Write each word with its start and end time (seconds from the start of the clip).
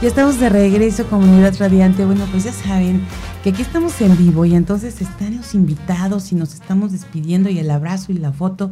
Ya 0.00 0.06
estamos 0.06 0.38
de 0.38 0.48
regreso, 0.48 1.08
comunidad 1.08 1.56
radiante. 1.58 2.04
Bueno, 2.04 2.24
pues 2.30 2.44
ya 2.44 2.52
saben 2.52 3.00
que 3.42 3.50
aquí 3.50 3.62
estamos 3.62 4.00
en 4.00 4.16
vivo 4.16 4.44
y 4.44 4.54
entonces 4.54 5.00
están 5.00 5.36
los 5.36 5.56
invitados 5.56 6.30
y 6.30 6.36
nos 6.36 6.54
estamos 6.54 6.92
despidiendo 6.92 7.48
y 7.48 7.58
el 7.58 7.68
abrazo 7.68 8.12
y 8.12 8.18
la 8.18 8.30
foto. 8.30 8.70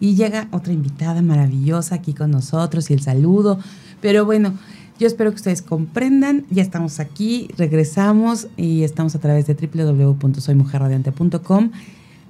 Y 0.00 0.16
llega 0.16 0.48
otra 0.52 0.74
invitada 0.74 1.22
maravillosa 1.22 1.94
aquí 1.94 2.12
con 2.12 2.30
nosotros 2.30 2.90
y 2.90 2.92
el 2.92 3.00
saludo. 3.00 3.58
Pero 4.02 4.26
bueno, 4.26 4.52
yo 4.98 5.06
espero 5.06 5.30
que 5.30 5.36
ustedes 5.36 5.62
comprendan. 5.62 6.44
Ya 6.50 6.60
estamos 6.60 7.00
aquí, 7.00 7.48
regresamos 7.56 8.48
y 8.58 8.82
estamos 8.82 9.14
a 9.14 9.18
través 9.18 9.46
de 9.46 9.54
www.soymujerradiante.com 9.54 11.70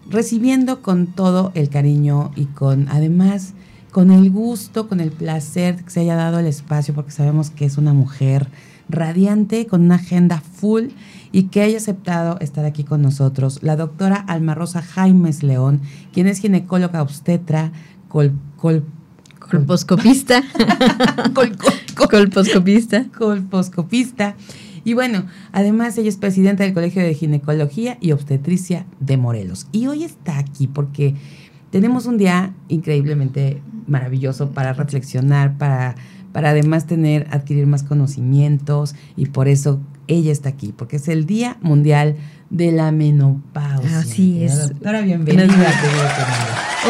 recibiendo 0.09 0.83
con 0.83 1.09
todo 1.09 1.51
el 1.57 1.69
cariño 1.69 2.31
y 2.37 2.45
con 2.45 2.89
además 2.91 3.55
con 3.91 4.11
el 4.11 4.31
gusto, 4.31 4.89
con 4.89 5.01
el 5.01 5.11
placer 5.11 5.83
que 5.85 5.91
se 5.91 6.01
haya 6.01 6.17
dado 6.17 6.39
el 6.39 6.47
espacio, 6.47 6.95
porque 6.95 7.11
sabemos 7.11 7.51
que 7.51 7.65
es 7.65 7.79
una 7.79 7.93
mujer 7.93 8.49
radiante, 8.89 9.67
con 9.67 9.83
una 9.83 9.97
agenda 9.97 10.41
full 10.41 10.89
y 11.33 11.45
que 11.45 11.63
haya 11.63 11.79
aceptado 11.79 12.39
estar 12.41 12.65
aquí 12.65 12.85
con 12.85 13.03
nosotros. 13.03 13.63
La 13.63 13.77
doctora 13.77 14.17
Alma 14.17 14.55
Rosa 14.55 14.83
Jaimes 14.83 15.43
León, 15.43 15.81
quien 16.13 16.27
es 16.27 16.39
ginecóloga 16.39 17.03
obstetra, 17.03 17.73
col, 18.09 18.33
col, 18.57 18.85
colposcopista, 19.39 20.43
col, 21.35 21.57
col, 21.57 22.09
colposcopista, 22.09 23.07
colposcopista. 23.17 24.37
Y 24.85 24.95
bueno, 24.95 25.27
además 25.51 25.99
ella 25.99 26.09
es 26.09 26.17
presidenta 26.17 26.63
del 26.63 26.73
Colegio 26.73 27.03
de 27.03 27.13
Ginecología 27.13 27.99
y 28.01 28.13
Obstetricia 28.13 28.87
de 29.01 29.17
Morelos. 29.17 29.67
Y 29.73 29.89
hoy 29.89 30.05
está 30.05 30.39
aquí 30.39 30.69
porque 30.69 31.17
tenemos 31.77 32.07
un 32.07 32.17
día 32.17 32.55
increíblemente 32.69 33.61
maravilloso 33.87 34.53
para 34.53 34.73
reflexionar, 34.73 35.59
para, 35.59 35.95
para 36.33 36.49
además 36.51 36.87
tener, 36.87 37.27
adquirir 37.31 37.67
más 37.67 37.83
conocimientos 37.83 38.95
y 39.15 39.27
por 39.27 39.47
eso 39.47 39.79
ella 40.07 40.33
está 40.33 40.49
aquí, 40.49 40.73
porque 40.73 40.97
es 40.97 41.07
el 41.09 41.27
Día 41.27 41.59
Mundial 41.61 42.17
de 42.49 42.73
la 42.73 42.93
Menopausia. 42.93 43.99
Así 43.99 44.43
es. 44.43 44.71
Doctora, 44.71 45.03
bienvenida. 45.03 45.51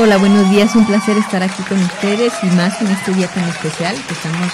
Hola, 0.01 0.19
buenos 0.19 0.48
días, 0.53 0.77
un 0.77 0.87
placer 0.87 1.19
estar 1.19 1.42
aquí 1.42 1.64
con 1.64 1.79
ustedes 1.81 2.33
y 2.45 2.47
más 2.55 2.81
en 2.81 2.87
este 2.87 3.12
día 3.12 3.27
tan 3.27 3.48
especial 3.48 3.97
que 4.07 4.14
estamos 4.14 4.53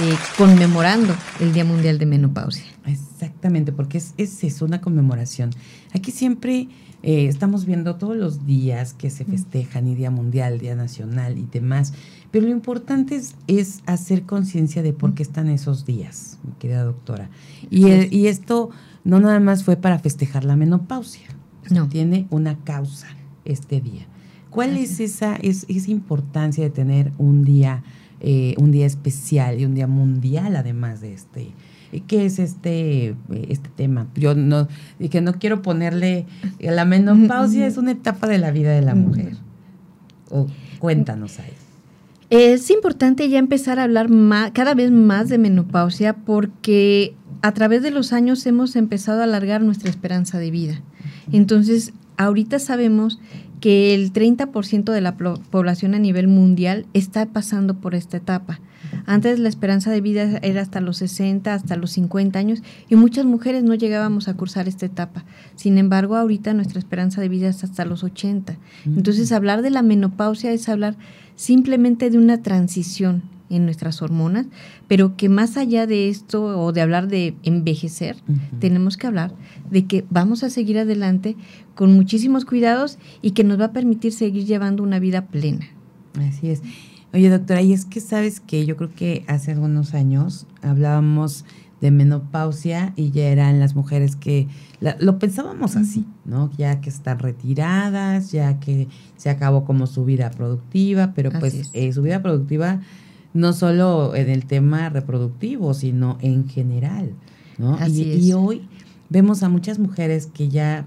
eh, 0.00 0.16
conmemorando 0.38 1.14
el 1.40 1.52
Día 1.52 1.66
Mundial 1.66 1.98
de 1.98 2.06
Menopausia. 2.06 2.64
Exactamente, 2.86 3.72
porque 3.72 3.98
es, 3.98 4.14
es 4.16 4.42
eso, 4.44 4.64
una 4.64 4.80
conmemoración. 4.80 5.50
Aquí 5.92 6.10
siempre 6.10 6.68
eh, 7.02 7.26
estamos 7.26 7.64
viendo 7.64 7.96
todos 7.96 8.16
los 8.16 8.46
días 8.46 8.92
que 8.92 9.10
se 9.10 9.24
festejan, 9.24 9.86
y 9.86 9.94
Día 9.94 10.10
Mundial, 10.10 10.58
Día 10.58 10.74
Nacional 10.74 11.38
y 11.38 11.46
demás, 11.46 11.92
pero 12.30 12.46
lo 12.46 12.52
importante 12.52 13.20
es, 13.46 13.82
hacer 13.86 14.24
conciencia 14.24 14.82
de 14.82 14.92
por 14.92 15.14
qué 15.14 15.22
están 15.22 15.48
esos 15.48 15.86
días, 15.86 16.38
mi 16.44 16.52
querida 16.58 16.82
doctora. 16.82 17.30
Y, 17.70 17.86
y 18.14 18.26
esto 18.26 18.70
no 19.04 19.20
nada 19.20 19.40
más 19.40 19.64
fue 19.64 19.76
para 19.76 19.98
festejar 19.98 20.44
la 20.44 20.56
menopausia, 20.56 21.28
no. 21.70 21.88
tiene 21.88 22.26
una 22.30 22.58
causa 22.64 23.08
este 23.44 23.80
día. 23.80 24.06
¿Cuál 24.50 24.76
es 24.76 25.00
esa, 25.00 25.36
es, 25.36 25.66
esa 25.68 25.90
importancia 25.90 26.64
de 26.64 26.70
tener 26.70 27.12
un 27.18 27.44
día, 27.44 27.82
eh, 28.20 28.54
un 28.58 28.72
día 28.72 28.86
especial 28.86 29.60
y 29.60 29.64
un 29.64 29.74
día 29.74 29.86
mundial 29.86 30.56
además 30.56 31.00
de 31.00 31.14
este? 31.14 31.52
¿Qué 32.06 32.26
es 32.26 32.38
este, 32.38 33.14
este 33.48 33.68
tema? 33.70 34.06
Yo 34.14 34.34
no, 34.34 34.68
que 35.10 35.20
no 35.20 35.34
quiero 35.34 35.62
ponerle, 35.62 36.26
la 36.60 36.84
menopausia 36.84 37.66
es 37.66 37.76
una 37.76 37.92
etapa 37.92 38.26
de 38.26 38.38
la 38.38 38.50
vida 38.50 38.72
de 38.72 38.82
la 38.82 38.94
mujer. 38.94 39.36
O 40.30 40.46
cuéntanos 40.78 41.38
ahí. 41.38 41.52
Es 42.30 42.70
importante 42.70 43.28
ya 43.30 43.38
empezar 43.38 43.78
a 43.78 43.84
hablar 43.84 44.10
más, 44.10 44.50
cada 44.50 44.74
vez 44.74 44.90
más 44.90 45.30
de 45.30 45.38
menopausia 45.38 46.14
porque 46.14 47.14
a 47.40 47.52
través 47.52 47.82
de 47.82 47.90
los 47.90 48.12
años 48.12 48.44
hemos 48.44 48.76
empezado 48.76 49.20
a 49.20 49.24
alargar 49.24 49.62
nuestra 49.62 49.88
esperanza 49.88 50.38
de 50.38 50.50
vida. 50.50 50.82
Entonces, 51.32 51.92
ahorita 52.18 52.58
sabemos 52.58 53.18
que 53.60 53.94
el 53.94 54.12
30% 54.12 54.92
de 54.92 55.00
la 55.00 55.16
población 55.16 55.94
a 55.94 55.98
nivel 55.98 56.28
mundial 56.28 56.86
está 56.92 57.26
pasando 57.26 57.74
por 57.74 57.94
esta 57.94 58.18
etapa. 58.18 58.60
Antes 59.06 59.38
la 59.38 59.48
esperanza 59.48 59.90
de 59.90 60.00
vida 60.00 60.38
era 60.42 60.60
hasta 60.60 60.80
los 60.80 60.98
60, 60.98 61.52
hasta 61.52 61.76
los 61.76 61.92
50 61.92 62.38
años 62.38 62.62
y 62.88 62.96
muchas 62.96 63.24
mujeres 63.24 63.64
no 63.64 63.74
llegábamos 63.74 64.28
a 64.28 64.34
cursar 64.34 64.68
esta 64.68 64.86
etapa. 64.86 65.24
Sin 65.56 65.78
embargo, 65.78 66.16
ahorita 66.16 66.54
nuestra 66.54 66.78
esperanza 66.78 67.20
de 67.20 67.28
vida 67.28 67.48
es 67.48 67.64
hasta 67.64 67.84
los 67.84 68.04
80. 68.04 68.56
Entonces, 68.86 69.32
hablar 69.32 69.62
de 69.62 69.70
la 69.70 69.82
menopausia 69.82 70.52
es 70.52 70.68
hablar 70.68 70.96
simplemente 71.34 72.10
de 72.10 72.18
una 72.18 72.42
transición 72.42 73.22
en 73.50 73.64
nuestras 73.64 74.02
hormonas, 74.02 74.46
pero 74.86 75.16
que 75.16 75.28
más 75.28 75.56
allá 75.56 75.86
de 75.86 76.08
esto 76.08 76.60
o 76.60 76.72
de 76.72 76.80
hablar 76.80 77.08
de 77.08 77.34
envejecer, 77.42 78.16
tenemos 78.60 78.96
que 78.96 79.06
hablar 79.06 79.32
de 79.70 79.86
que 79.86 80.04
vamos 80.10 80.44
a 80.44 80.50
seguir 80.50 80.78
adelante 80.78 81.36
con 81.74 81.92
muchísimos 81.92 82.44
cuidados 82.44 82.98
y 83.22 83.32
que 83.32 83.44
nos 83.44 83.60
va 83.60 83.66
a 83.66 83.72
permitir 83.72 84.12
seguir 84.12 84.44
llevando 84.44 84.82
una 84.82 84.98
vida 84.98 85.26
plena. 85.26 85.66
Así 86.28 86.50
es. 86.50 86.62
Oye, 87.12 87.30
doctora, 87.30 87.62
y 87.62 87.72
es 87.72 87.84
que 87.84 88.00
sabes 88.00 88.40
que 88.40 88.66
yo 88.66 88.76
creo 88.76 88.90
que 88.94 89.24
hace 89.28 89.52
algunos 89.52 89.94
años 89.94 90.46
hablábamos 90.62 91.44
de 91.80 91.90
menopausia 91.90 92.92
y 92.96 93.10
ya 93.10 93.28
eran 93.28 93.60
las 93.60 93.74
mujeres 93.74 94.16
que 94.16 94.48
lo 94.98 95.18
pensábamos 95.18 95.76
así, 95.76 96.04
¿no? 96.24 96.50
Ya 96.56 96.80
que 96.80 96.90
están 96.90 97.18
retiradas, 97.18 98.32
ya 98.32 98.58
que 98.60 98.88
se 99.16 99.30
acabó 99.30 99.64
como 99.64 99.86
su 99.86 100.04
vida 100.04 100.30
productiva, 100.30 101.12
pero 101.14 101.30
pues 101.38 101.70
eh, 101.72 101.92
su 101.92 102.02
vida 102.02 102.20
productiva 102.20 102.80
no 103.34 103.52
solo 103.52 104.14
en 104.14 104.28
el 104.28 104.46
tema 104.46 104.88
reproductivo, 104.88 105.74
sino 105.74 106.18
en 106.20 106.48
general, 106.48 107.12
¿no? 107.58 107.74
Así 107.74 108.02
y, 108.02 108.12
es. 108.12 108.24
y 108.24 108.32
hoy 108.32 108.68
vemos 109.08 109.42
a 109.42 109.48
muchas 109.48 109.78
mujeres 109.78 110.26
que 110.26 110.48
ya 110.48 110.86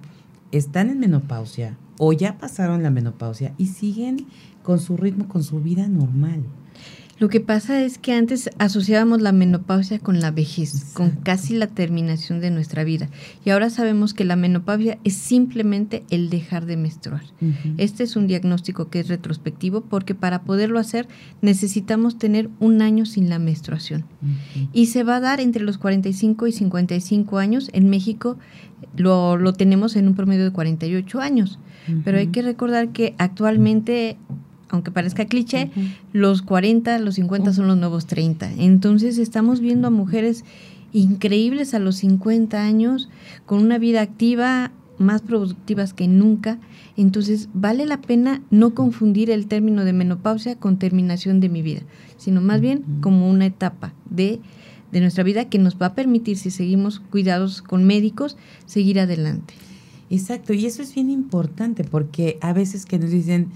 están 0.51 0.90
en 0.90 1.00
menopausia 1.00 1.78
o 1.97 2.13
ya 2.13 2.38
pasaron 2.38 2.84
la 2.84 2.90
menopausia 2.90 3.53
y 3.57 3.68
siguen 3.68 4.25
con 4.63 4.80
su 4.80 4.97
ritmo, 4.97 5.28
con 5.28 5.44
su 5.44 5.59
vida 5.59 5.88
normal. 5.88 6.44
Lo 7.22 7.30
que 7.30 7.40
pasa 7.40 7.84
es 7.84 8.00
que 8.00 8.14
antes 8.14 8.50
asociábamos 8.58 9.22
la 9.22 9.32
menopausia 9.32 10.00
con 10.00 10.22
la 10.22 10.32
vejez, 10.32 10.86
con 10.96 11.12
casi 11.12 11.54
la 11.56 11.68
terminación 11.68 12.40
de 12.40 12.50
nuestra 12.50 12.84
vida. 12.84 13.09
Y 13.46 13.52
ahora 13.52 13.70
sabemos 13.70 14.16
que 14.16 14.26
la 14.26 14.36
menopausia 14.36 14.98
es 15.04 15.18
simplemente 15.18 16.04
el 16.10 16.31
dejar 16.31 16.66
de 16.66 16.78
menstruar. 16.78 17.22
Este 17.78 18.06
es 18.06 18.16
un 18.16 18.26
diagnóstico 18.26 18.90
que 18.90 19.02
es 19.02 19.08
retrospectivo 19.08 19.81
porque 19.81 20.16
para 20.16 20.42
poderlo 20.42 20.80
hacer 20.80 21.08
necesitamos 21.44 22.18
tener 22.18 22.50
un 22.60 22.81
año 22.81 23.06
sin 23.06 23.30
la 23.30 23.38
menstruación. 23.38 24.04
Y 24.74 24.88
se 24.88 25.04
va 25.04 25.18
a 25.18 25.20
dar 25.20 25.42
entre 25.42 25.62
los 25.62 25.78
45 25.78 26.48
y 26.48 26.52
55 26.52 27.38
años. 27.38 27.70
En 27.74 27.88
México 27.92 28.40
lo, 28.98 29.38
lo 29.38 29.54
tenemos 29.54 29.96
en 29.96 30.08
un 30.08 30.16
promedio 30.16 30.46
de 30.46 30.52
48 30.52 31.22
años. 31.22 31.60
Pero 32.04 32.18
hay 32.18 32.28
que 32.28 32.42
recordar 32.42 32.90
que 32.90 33.14
actualmente 33.20 34.18
aunque 34.72 34.92
parezca 34.92 35.25
cliché, 35.25 35.69
los 36.13 36.42
40, 36.42 36.98
los 37.00 37.16
50 37.16 37.54
son 37.54 37.68
los 37.68 37.78
nuevos 37.78 38.06
30. 38.07 38.51
Entonces 38.57 39.18
estamos 39.18 39.60
viendo 39.60 39.88
a 39.88 39.92
mujeres 39.92 40.45
increíbles 40.94 41.74
a 41.74 41.80
los 41.80 41.98
50 41.98 42.63
años, 42.63 43.10
con 43.45 43.62
una 43.62 43.78
vida 43.78 44.01
activa, 44.01 44.72
más 44.98 45.22
productivas 45.22 45.94
que 45.94 46.07
nunca. 46.07 46.60
Entonces 46.95 47.50
vale 47.54 47.86
la 47.86 48.01
pena 48.01 48.42
no 48.50 48.74
confundir 48.74 49.30
el 49.30 49.48
término 49.48 49.84
de 49.84 49.94
menopausia 49.94 50.56
con 50.56 50.78
terminación 50.78 51.40
de 51.40 51.50
mi 51.50 51.62
vida, 51.62 51.81
sino 52.18 52.42
más 52.42 52.62
bien 52.62 52.84
como 53.01 53.30
una 53.30 53.45
etapa 53.45 53.94
de, 54.10 54.40
de 54.92 55.01
nuestra 55.01 55.24
vida 55.24 55.50
que 55.50 55.60
nos 55.60 55.81
va 55.81 55.88
a 55.88 55.95
permitir, 55.95 56.38
si 56.38 56.51
seguimos 56.51 57.00
cuidados 57.00 57.62
con 57.62 57.84
médicos, 57.86 58.38
seguir 58.66 59.00
adelante. 59.00 59.54
Exacto, 60.10 60.54
y 60.54 60.66
eso 60.66 60.81
es 60.81 60.94
bien 60.94 61.10
importante 61.10 61.86
porque 61.86 62.38
a 62.42 62.51
veces 62.51 62.86
que 62.86 63.00
nos 63.00 63.12
dicen, 63.12 63.48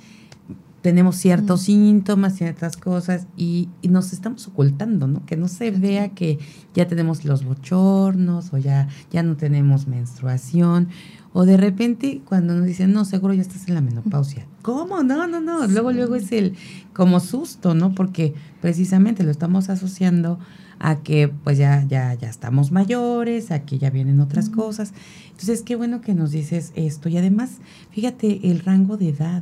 tenemos 0.85 1.15
ciertos 1.15 1.61
síntomas, 1.61 2.35
ciertas 2.35 2.77
cosas 2.77 3.25
y, 3.35 3.69
y, 3.81 3.87
nos 3.87 4.13
estamos 4.13 4.47
ocultando, 4.47 5.07
¿no? 5.07 5.25
Que 5.25 5.35
no 5.35 5.47
se 5.47 5.71
vea 5.71 6.09
que 6.09 6.37
ya 6.75 6.87
tenemos 6.87 7.25
los 7.25 7.43
bochornos 7.43 8.53
o 8.53 8.59
ya, 8.59 8.87
ya 9.09 9.23
no 9.23 9.35
tenemos 9.35 9.87
menstruación. 9.87 10.89
O 11.33 11.47
de 11.47 11.57
repente 11.57 12.21
cuando 12.23 12.53
nos 12.53 12.67
dicen, 12.67 12.93
no, 12.93 13.03
seguro 13.03 13.33
ya 13.33 13.41
estás 13.41 13.67
en 13.67 13.73
la 13.73 13.81
menopausia. 13.81 14.45
¿Cómo? 14.61 15.01
No, 15.01 15.25
no, 15.25 15.41
no. 15.41 15.65
Luego, 15.65 15.91
luego 15.91 16.13
es 16.13 16.31
el 16.31 16.53
como 16.93 17.19
susto, 17.19 17.73
¿no? 17.73 17.95
Porque 17.95 18.35
precisamente 18.61 19.23
lo 19.23 19.31
estamos 19.31 19.69
asociando 19.69 20.37
a 20.77 20.97
que 20.97 21.29
pues 21.29 21.57
ya, 21.57 21.83
ya, 21.87 22.13
ya 22.13 22.29
estamos 22.29 22.71
mayores, 22.71 23.49
a 23.49 23.65
que 23.65 23.79
ya 23.79 23.89
vienen 23.89 24.19
otras 24.19 24.51
cosas. 24.51 24.93
Entonces, 25.31 25.63
qué 25.63 25.75
bueno 25.75 26.01
que 26.01 26.13
nos 26.13 26.29
dices 26.29 26.73
esto. 26.75 27.09
Y 27.09 27.17
además, 27.17 27.53
fíjate 27.89 28.51
el 28.51 28.59
rango 28.59 28.97
de 28.97 29.09
edad. 29.09 29.41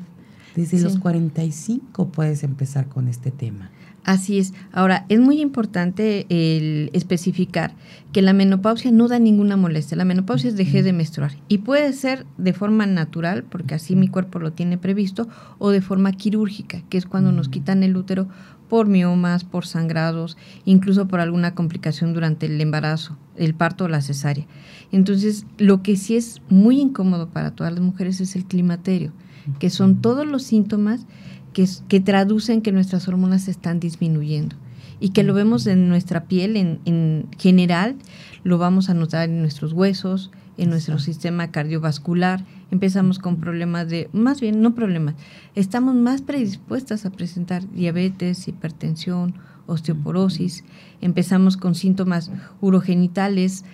Desde 0.55 0.81
los 0.81 0.99
45 0.99 2.09
puedes 2.09 2.43
empezar 2.43 2.87
con 2.87 3.07
este 3.07 3.31
tema. 3.31 3.71
Así 4.03 4.37
es. 4.37 4.53
Ahora, 4.73 5.05
es 5.07 5.19
muy 5.19 5.39
importante 5.39 6.25
el 6.29 6.89
especificar 6.93 7.73
que 8.11 8.21
la 8.21 8.33
menopausia 8.33 8.91
no 8.91 9.07
da 9.07 9.17
ninguna 9.17 9.55
molestia. 9.55 9.95
La 9.95 10.03
menopausia 10.03 10.49
es 10.49 10.57
dejar 10.57 10.83
de 10.83 10.91
menstruar 10.91 11.31
y 11.47 11.59
puede 11.59 11.93
ser 11.93 12.25
de 12.37 12.51
forma 12.51 12.85
natural, 12.85 13.43
porque 13.43 13.75
así 13.75 13.95
mi 13.95 14.09
cuerpo 14.09 14.39
lo 14.39 14.51
tiene 14.51 14.77
previsto, 14.77 15.29
o 15.57 15.69
de 15.69 15.81
forma 15.81 16.11
quirúrgica, 16.11 16.81
que 16.89 16.97
es 16.97 17.05
cuando 17.05 17.31
nos 17.31 17.47
quitan 17.47 17.81
el 17.81 17.95
útero 17.95 18.27
por 18.67 18.87
miomas, 18.87 19.45
por 19.45 19.65
sangrados, 19.65 20.37
incluso 20.65 21.07
por 21.07 21.21
alguna 21.21 21.55
complicación 21.55 22.13
durante 22.13 22.47
el 22.47 22.59
embarazo, 22.59 23.17
el 23.37 23.55
parto 23.55 23.85
o 23.85 23.87
la 23.87 24.01
cesárea. 24.01 24.45
Entonces, 24.91 25.45
lo 25.57 25.81
que 25.81 25.95
sí 25.95 26.17
es 26.17 26.41
muy 26.49 26.81
incómodo 26.81 27.29
para 27.29 27.51
todas 27.51 27.71
las 27.71 27.81
mujeres 27.81 28.19
es 28.19 28.35
el 28.35 28.45
climaterio 28.45 29.13
que 29.59 29.69
son 29.69 30.01
todos 30.01 30.25
los 30.25 30.43
síntomas 30.43 31.05
que, 31.53 31.67
que 31.87 31.99
traducen 31.99 32.61
que 32.61 32.71
nuestras 32.71 33.07
hormonas 33.07 33.47
están 33.47 33.79
disminuyendo 33.79 34.55
y 34.99 35.09
que 35.09 35.23
lo 35.23 35.33
vemos 35.33 35.67
en 35.67 35.89
nuestra 35.89 36.25
piel 36.25 36.55
en, 36.55 36.79
en 36.85 37.27
general, 37.37 37.95
lo 38.43 38.57
vamos 38.57 38.89
a 38.89 38.93
notar 38.93 39.29
en 39.29 39.41
nuestros 39.41 39.73
huesos, 39.73 40.31
en 40.57 40.69
nuestro 40.69 40.99
sistema 40.99 41.51
cardiovascular, 41.51 42.45
empezamos 42.71 43.19
con 43.19 43.37
problemas 43.37 43.89
de, 43.89 44.09
más 44.13 44.39
bien, 44.39 44.61
no 44.61 44.75
problemas, 44.75 45.15
estamos 45.55 45.95
más 45.95 46.21
predispuestas 46.21 47.05
a 47.05 47.11
presentar 47.11 47.69
diabetes, 47.71 48.47
hipertensión, 48.47 49.35
osteoporosis, 49.65 50.63
empezamos 51.01 51.57
con 51.57 51.75
síntomas 51.75 52.31
urogenitales, 52.61 53.65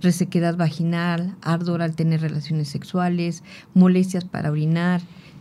resequedad 0.00 0.56
vaginal, 0.56 1.36
ardor 1.42 1.82
al 1.82 1.94
tener 1.94 2.20
relaciones 2.20 2.68
sexuales, 2.68 3.42
molestias 3.74 4.24
para 4.24 4.50
orinar. 4.50 5.00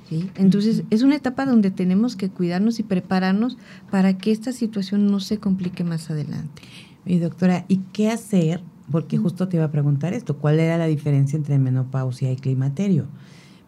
¿sí? 0.09 0.29
Entonces, 0.35 0.83
es 0.89 1.03
una 1.03 1.15
etapa 1.15 1.45
donde 1.45 1.71
tenemos 1.71 2.15
que 2.15 2.29
cuidarnos 2.29 2.79
y 2.79 2.83
prepararnos 2.83 3.57
para 3.91 4.17
que 4.17 4.31
esta 4.31 4.51
situación 4.51 5.07
no 5.07 5.19
se 5.19 5.39
complique 5.39 5.83
más 5.83 6.09
adelante. 6.09 6.61
Mi 7.05 7.19
doctora, 7.19 7.65
¿y 7.67 7.77
qué 7.93 8.09
hacer? 8.09 8.61
Porque 8.91 9.17
justo 9.17 9.47
te 9.47 9.57
iba 9.57 9.65
a 9.65 9.71
preguntar 9.71 10.13
esto, 10.13 10.37
¿cuál 10.37 10.59
era 10.59 10.77
la 10.77 10.87
diferencia 10.87 11.37
entre 11.37 11.59
menopausia 11.59 12.31
y 12.31 12.35
climaterio? 12.37 13.05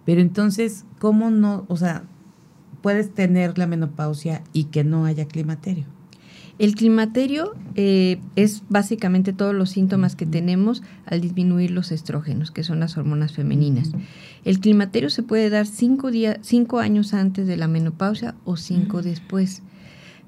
Pero 0.06 0.21
entonces, 0.21 0.86
¿cómo 0.97 1.30
no, 1.30 1.65
o 1.68 1.77
sea, 1.77 2.03
puedes 2.81 3.13
tener 3.13 3.57
la 3.57 3.68
menopausia 3.68 4.44
y 4.53 4.65
que 4.65 4.83
no 4.83 5.06
haya 5.06 5.25
climaterio? 5.25 5.86
El 6.59 6.75
climaterio 6.75 7.56
eh, 7.75 8.19
es 8.35 8.63
básicamente 8.67 9.31
todos 9.31 9.56
los 9.56 9.69
síntomas 9.69 10.17
que 10.17 10.25
tenemos 10.25 10.83
al 11.06 11.21
disminuir 11.21 11.71
los 11.71 11.94
estrógenos, 11.94 12.51
que 12.51 12.65
son 12.65 12.81
las 12.81 12.97
hormonas 12.97 13.31
femeninas. 13.31 13.94
El 14.44 14.59
climaterio 14.59 15.09
se 15.09 15.23
puede 15.23 15.50
dar 15.50 15.65
cinco, 15.65 16.11
días, 16.11 16.38
cinco 16.41 16.79
años 16.79 17.13
antes 17.13 17.47
de 17.47 17.56
la 17.56 17.69
menopausia 17.69 18.35
o 18.44 18.57
cinco 18.57 19.01
después, 19.01 19.63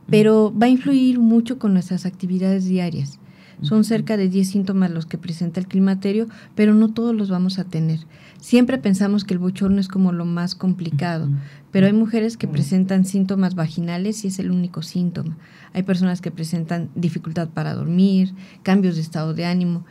pero 0.09 0.53
va 0.57 0.67
a 0.67 0.69
influir 0.69 1.19
mucho 1.19 1.59
con 1.59 1.73
nuestras 1.73 2.05
actividades 2.05 2.63
diarias. 2.63 3.19
Son 3.61 3.83
cerca 3.83 4.17
de 4.17 4.27
10 4.27 4.49
síntomas 4.49 4.89
los 4.89 5.05
que 5.05 5.19
presenta 5.19 5.59
el 5.59 5.67
climaterio, 5.67 6.27
pero 6.55 6.73
no 6.73 6.93
todos 6.93 7.13
los 7.15 7.29
vamos 7.29 7.59
a 7.59 7.65
tener. 7.65 7.99
Siempre 8.39 8.79
pensamos 8.79 9.23
que 9.23 9.35
el 9.35 9.39
bochorno 9.39 9.79
es 9.79 9.87
como 9.87 10.11
lo 10.11 10.25
más 10.25 10.55
complicado, 10.55 11.29
pero 11.71 11.87
hay 11.87 11.93
mujeres 11.93 12.37
que 12.37 12.47
presentan 12.47 13.05
síntomas 13.05 13.55
vaginales 13.55 14.23
y 14.23 14.27
es 14.27 14.39
el 14.39 14.51
único 14.51 14.81
síntoma. 14.81 15.37
Hay 15.73 15.83
personas 15.83 16.21
que 16.21 16.31
presentan 16.31 16.89
dificultad 16.95 17.49
para 17.49 17.73
dormir, 17.73 18.33
cambios 18.61 18.95
de 18.95 19.01
estado 19.01 19.33
de 19.33 19.45
ánimo. 19.45 19.85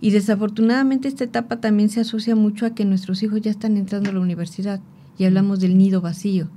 Y 0.00 0.10
desafortunadamente 0.10 1.08
esta 1.08 1.24
etapa 1.24 1.60
también 1.60 1.88
se 1.88 2.00
asocia 2.00 2.36
mucho 2.36 2.66
a 2.66 2.74
que 2.74 2.84
nuestros 2.84 3.22
hijos 3.22 3.40
ya 3.40 3.50
están 3.50 3.76
entrando 3.76 4.10
a 4.10 4.12
la 4.12 4.20
universidad 4.20 4.80
y 5.16 5.24
hablamos 5.24 5.60
del 5.60 5.78
nido 5.78 6.00
vacío. 6.00 6.48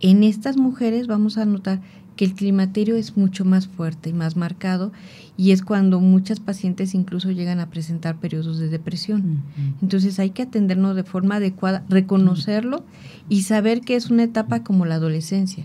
En 0.00 0.22
estas 0.22 0.56
mujeres 0.56 1.06
vamos 1.06 1.38
a 1.38 1.44
notar 1.44 1.80
que 2.20 2.26
el 2.26 2.34
climaterio 2.34 2.96
es 2.96 3.16
mucho 3.16 3.46
más 3.46 3.66
fuerte 3.66 4.10
y 4.10 4.12
más 4.12 4.36
marcado 4.36 4.92
y 5.38 5.52
es 5.52 5.62
cuando 5.62 6.00
muchas 6.00 6.38
pacientes 6.38 6.94
incluso 6.94 7.30
llegan 7.30 7.60
a 7.60 7.70
presentar 7.70 8.16
periodos 8.16 8.58
de 8.58 8.68
depresión. 8.68 9.42
Entonces 9.80 10.18
hay 10.18 10.28
que 10.28 10.42
atendernos 10.42 10.96
de 10.96 11.02
forma 11.02 11.36
adecuada, 11.36 11.82
reconocerlo 11.88 12.84
y 13.30 13.40
saber 13.44 13.80
que 13.80 13.96
es 13.96 14.10
una 14.10 14.24
etapa 14.24 14.62
como 14.62 14.84
la 14.84 14.96
adolescencia. 14.96 15.64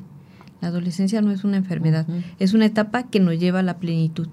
La 0.62 0.69
adolescencia 0.69 1.22
no 1.22 1.31
es 1.31 1.44
una 1.44 1.57
enfermedad, 1.57 2.07
es 2.40 2.54
una 2.54 2.68
etapa 2.68 3.04
que 3.04 3.19
nos 3.19 3.38
lleva 3.38 3.60
a 3.60 3.63
la 3.63 3.80
plenitud. 3.80 4.30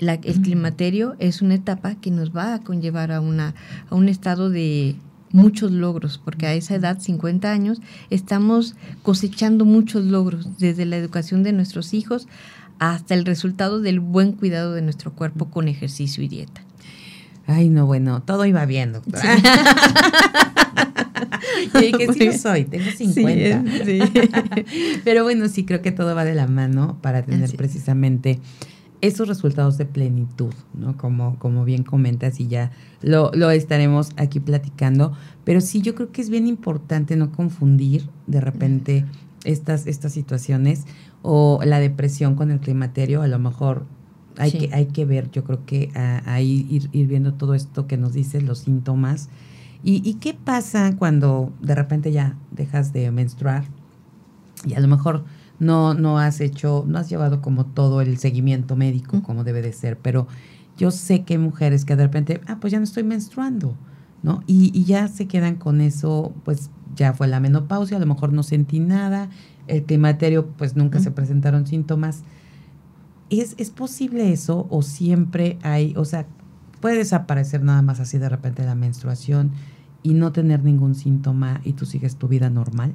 el 0.00 0.42
climaterio 0.42 1.14
es 1.20 1.42
una 1.42 1.54
etapa 1.54 1.94
que 1.94 2.10
nos 2.10 2.34
va 2.36 2.54
a 2.54 2.60
conllevar 2.64 3.12
a, 3.12 3.20
una, 3.20 3.54
a 3.88 3.94
un 3.94 4.08
estado 4.08 4.50
de 4.50 4.96
muchos 5.32 5.70
logros, 5.72 6.20
porque 6.24 6.46
a 6.46 6.54
esa 6.54 6.74
edad, 6.74 6.98
50 7.00 7.50
años, 7.50 7.80
estamos 8.10 8.74
cosechando 9.02 9.64
muchos 9.64 10.04
logros, 10.04 10.58
desde 10.58 10.86
la 10.86 10.96
educación 10.96 11.42
de 11.42 11.52
nuestros 11.52 11.94
hijos 11.94 12.28
hasta 12.78 13.14
el 13.14 13.24
resultado 13.26 13.80
del 13.80 14.00
buen 14.00 14.32
cuidado 14.32 14.74
de 14.74 14.82
nuestro 14.82 15.12
cuerpo 15.12 15.50
con 15.50 15.68
ejercicio 15.68 16.24
y 16.24 16.28
dieta. 16.28 16.62
Ay, 17.46 17.68
no, 17.68 17.86
bueno, 17.86 18.22
todo 18.22 18.44
iba 18.46 18.64
bien, 18.64 18.92
doctora. 18.92 19.36
Sí. 21.72 21.92
que 21.96 22.12
sí 22.12 22.26
lo 22.26 22.32
soy, 22.32 22.64
tengo 22.64 22.90
50. 22.90 23.64
Pero 25.04 25.24
bueno, 25.24 25.48
sí 25.48 25.64
creo 25.64 25.82
que 25.82 25.92
todo 25.92 26.14
va 26.14 26.24
de 26.24 26.34
la 26.34 26.46
mano 26.46 26.98
para 27.02 27.22
tener 27.22 27.54
precisamente 27.56 28.40
esos 29.00 29.28
resultados 29.28 29.78
de 29.78 29.86
plenitud, 29.86 30.52
¿no? 30.74 30.96
Como, 30.96 31.38
como 31.38 31.64
bien 31.64 31.84
comentas 31.84 32.40
y 32.40 32.48
ya 32.48 32.70
lo, 33.00 33.30
lo 33.34 33.50
estaremos 33.50 34.10
aquí 34.16 34.40
platicando. 34.40 35.12
Pero 35.44 35.60
sí, 35.60 35.80
yo 35.80 35.94
creo 35.94 36.12
que 36.12 36.20
es 36.20 36.30
bien 36.30 36.46
importante 36.46 37.16
no 37.16 37.32
confundir 37.32 38.08
de 38.26 38.40
repente 38.40 39.04
estas, 39.44 39.86
estas 39.86 40.12
situaciones 40.12 40.84
o 41.22 41.60
la 41.64 41.80
depresión 41.80 42.34
con 42.34 42.50
el 42.50 42.60
climaterio. 42.60 43.22
A 43.22 43.28
lo 43.28 43.38
mejor 43.38 43.86
hay, 44.36 44.52
que, 44.52 44.70
hay 44.72 44.86
que 44.86 45.04
ver, 45.04 45.30
yo 45.30 45.44
creo 45.44 45.64
que 45.64 45.90
ahí 46.26 46.66
ir, 46.68 46.88
ir, 46.92 47.06
viendo 47.06 47.34
todo 47.34 47.54
esto 47.54 47.86
que 47.86 47.96
nos 47.96 48.12
dices, 48.12 48.42
los 48.42 48.60
síntomas. 48.60 49.28
¿Y, 49.82 50.06
¿Y 50.08 50.14
qué 50.14 50.34
pasa 50.34 50.94
cuando 50.98 51.52
de 51.62 51.74
repente 51.74 52.12
ya 52.12 52.36
dejas 52.50 52.92
de 52.92 53.10
menstruar? 53.10 53.64
Y 54.66 54.74
a 54.74 54.80
lo 54.80 54.88
mejor 54.88 55.24
no, 55.60 55.94
no 55.94 56.18
has 56.18 56.40
hecho, 56.40 56.84
no 56.88 56.98
has 56.98 57.08
llevado 57.08 57.40
como 57.40 57.66
todo 57.66 58.00
el 58.00 58.18
seguimiento 58.18 58.74
médico 58.74 59.22
como 59.22 59.44
debe 59.44 59.62
de 59.62 59.72
ser, 59.72 59.98
pero 59.98 60.26
yo 60.76 60.90
sé 60.90 61.22
que 61.24 61.34
hay 61.34 61.38
mujeres 61.38 61.84
que 61.84 61.94
de 61.94 62.04
repente, 62.04 62.40
ah, 62.46 62.56
pues 62.60 62.72
ya 62.72 62.78
no 62.78 62.84
estoy 62.84 63.04
menstruando, 63.04 63.76
¿no? 64.22 64.42
Y, 64.46 64.76
y 64.76 64.84
ya 64.84 65.06
se 65.08 65.28
quedan 65.28 65.56
con 65.56 65.82
eso, 65.82 66.34
pues 66.44 66.70
ya 66.96 67.12
fue 67.12 67.28
la 67.28 67.38
menopausia, 67.38 67.98
a 67.98 68.00
lo 68.00 68.06
mejor 68.06 68.32
no 68.32 68.42
sentí 68.42 68.80
nada, 68.80 69.28
el 69.66 69.84
climaterio, 69.84 70.46
pues 70.46 70.74
nunca 70.74 70.98
se 70.98 71.10
presentaron 71.10 71.66
síntomas. 71.66 72.22
¿Es, 73.28 73.54
¿Es 73.58 73.70
posible 73.70 74.32
eso 74.32 74.66
o 74.70 74.82
siempre 74.82 75.58
hay, 75.62 75.94
o 75.96 76.04
sea, 76.04 76.26
puede 76.80 76.96
desaparecer 76.96 77.62
nada 77.62 77.82
más 77.82 78.00
así 78.00 78.18
de 78.18 78.28
repente 78.28 78.64
la 78.64 78.74
menstruación 78.74 79.52
y 80.02 80.14
no 80.14 80.32
tener 80.32 80.64
ningún 80.64 80.94
síntoma 80.94 81.60
y 81.62 81.74
tú 81.74 81.84
sigues 81.84 82.16
tu 82.16 82.26
vida 82.26 82.48
normal? 82.50 82.94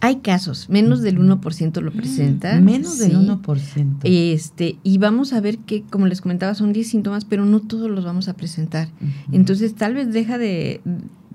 Hay 0.00 0.16
casos, 0.16 0.68
menos 0.68 1.00
del 1.00 1.18
1% 1.18 1.80
lo 1.80 1.90
presenta. 1.90 2.60
Menos 2.60 2.98
del 2.98 3.16
1%. 3.16 4.00
Este, 4.04 4.78
y 4.82 4.98
vamos 4.98 5.32
a 5.32 5.40
ver 5.40 5.58
que, 5.58 5.82
como 5.82 6.06
les 6.06 6.20
comentaba, 6.20 6.54
son 6.54 6.72
10 6.72 6.88
síntomas, 6.88 7.24
pero 7.24 7.46
no 7.46 7.60
todos 7.60 7.90
los 7.90 8.04
vamos 8.04 8.28
a 8.28 8.34
presentar. 8.34 8.88
Entonces, 9.32 9.74
tal 9.74 9.94
vez 9.94 10.12
deja 10.12 10.38
de... 10.38 10.80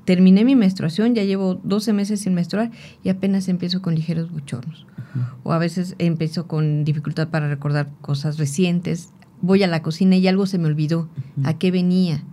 Terminé 0.05 0.43
mi 0.43 0.55
menstruación, 0.55 1.13
ya 1.13 1.23
llevo 1.23 1.61
12 1.63 1.93
meses 1.93 2.21
sin 2.21 2.33
menstruar 2.33 2.71
y 3.03 3.09
apenas 3.09 3.47
empiezo 3.47 3.83
con 3.83 3.93
ligeros 3.93 4.31
bochornos. 4.31 4.87
O 5.43 5.53
a 5.53 5.59
veces 5.59 5.95
empiezo 5.99 6.47
con 6.47 6.83
dificultad 6.83 7.29
para 7.29 7.47
recordar 7.47 7.91
cosas 8.01 8.37
recientes. 8.37 9.09
Voy 9.41 9.61
a 9.61 9.67
la 9.67 9.83
cocina 9.83 10.15
y 10.15 10.27
algo 10.27 10.47
se 10.47 10.57
me 10.57 10.67
olvidó. 10.67 11.07
¿A 11.43 11.57
qué 11.59 11.69
venía? 11.69 12.23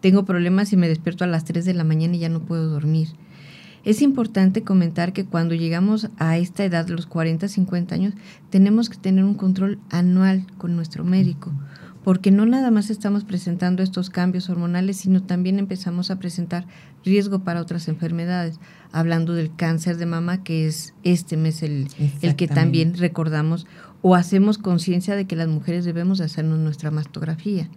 Tengo 0.00 0.26
problemas 0.26 0.72
y 0.74 0.76
me 0.76 0.88
despierto 0.88 1.24
a 1.24 1.26
las 1.26 1.44
3 1.44 1.64
de 1.64 1.74
la 1.74 1.84
mañana 1.84 2.16
y 2.16 2.18
ya 2.18 2.28
no 2.28 2.40
puedo 2.40 2.68
dormir 2.68 3.08
es 3.86 4.02
importante 4.02 4.64
comentar 4.64 5.12
que 5.12 5.24
cuando 5.24 5.54
llegamos 5.54 6.10
a 6.18 6.36
esta 6.38 6.64
edad, 6.64 6.88
los 6.88 7.06
40, 7.06 7.46
50 7.46 7.94
años, 7.94 8.14
tenemos 8.50 8.90
que 8.90 8.98
tener 8.98 9.24
un 9.24 9.34
control 9.34 9.78
anual 9.90 10.44
con 10.58 10.74
nuestro 10.74 11.04
médico, 11.04 11.52
porque 12.02 12.32
no 12.32 12.46
nada 12.46 12.72
más 12.72 12.90
estamos 12.90 13.22
presentando 13.22 13.84
estos 13.84 14.10
cambios 14.10 14.50
hormonales, 14.50 14.96
sino 14.96 15.22
también 15.22 15.60
empezamos 15.60 16.10
a 16.10 16.18
presentar 16.18 16.66
riesgo 17.04 17.44
para 17.44 17.60
otras 17.60 17.86
enfermedades, 17.86 18.58
hablando 18.90 19.34
del 19.34 19.54
cáncer 19.54 19.98
de 19.98 20.06
mama, 20.06 20.42
que 20.42 20.66
es 20.66 20.92
este 21.04 21.36
mes 21.36 21.62
el, 21.62 21.86
el 22.22 22.34
que 22.34 22.48
también 22.48 22.94
recordamos 22.94 23.68
o 24.02 24.16
hacemos 24.16 24.58
conciencia 24.58 25.14
de 25.14 25.28
que 25.28 25.36
las 25.36 25.46
mujeres 25.46 25.84
debemos 25.84 26.20
hacernos 26.20 26.58
nuestra 26.58 26.90
mastografía. 26.90 27.68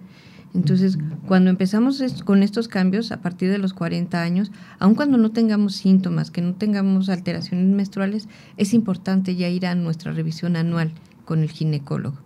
Entonces, 0.55 0.97
cuando 1.27 1.49
empezamos 1.49 2.01
con 2.25 2.41
estos 2.41 2.67
cambios 2.67 3.11
a 3.11 3.21
partir 3.21 3.51
de 3.51 3.59
los 3.59 3.73
40 3.73 4.21
años, 4.21 4.51
aun 4.79 4.95
cuando 4.95 5.17
no 5.17 5.31
tengamos 5.31 5.75
síntomas, 5.75 6.31
que 6.31 6.41
no 6.41 6.55
tengamos 6.55 7.09
alteraciones 7.09 7.67
menstruales, 7.67 8.27
es 8.57 8.73
importante 8.73 9.35
ya 9.35 9.47
ir 9.47 9.67
a 9.67 9.75
nuestra 9.75 10.11
revisión 10.11 10.55
anual 10.55 10.91
con 11.25 11.39
el 11.39 11.51
ginecólogo 11.51 12.17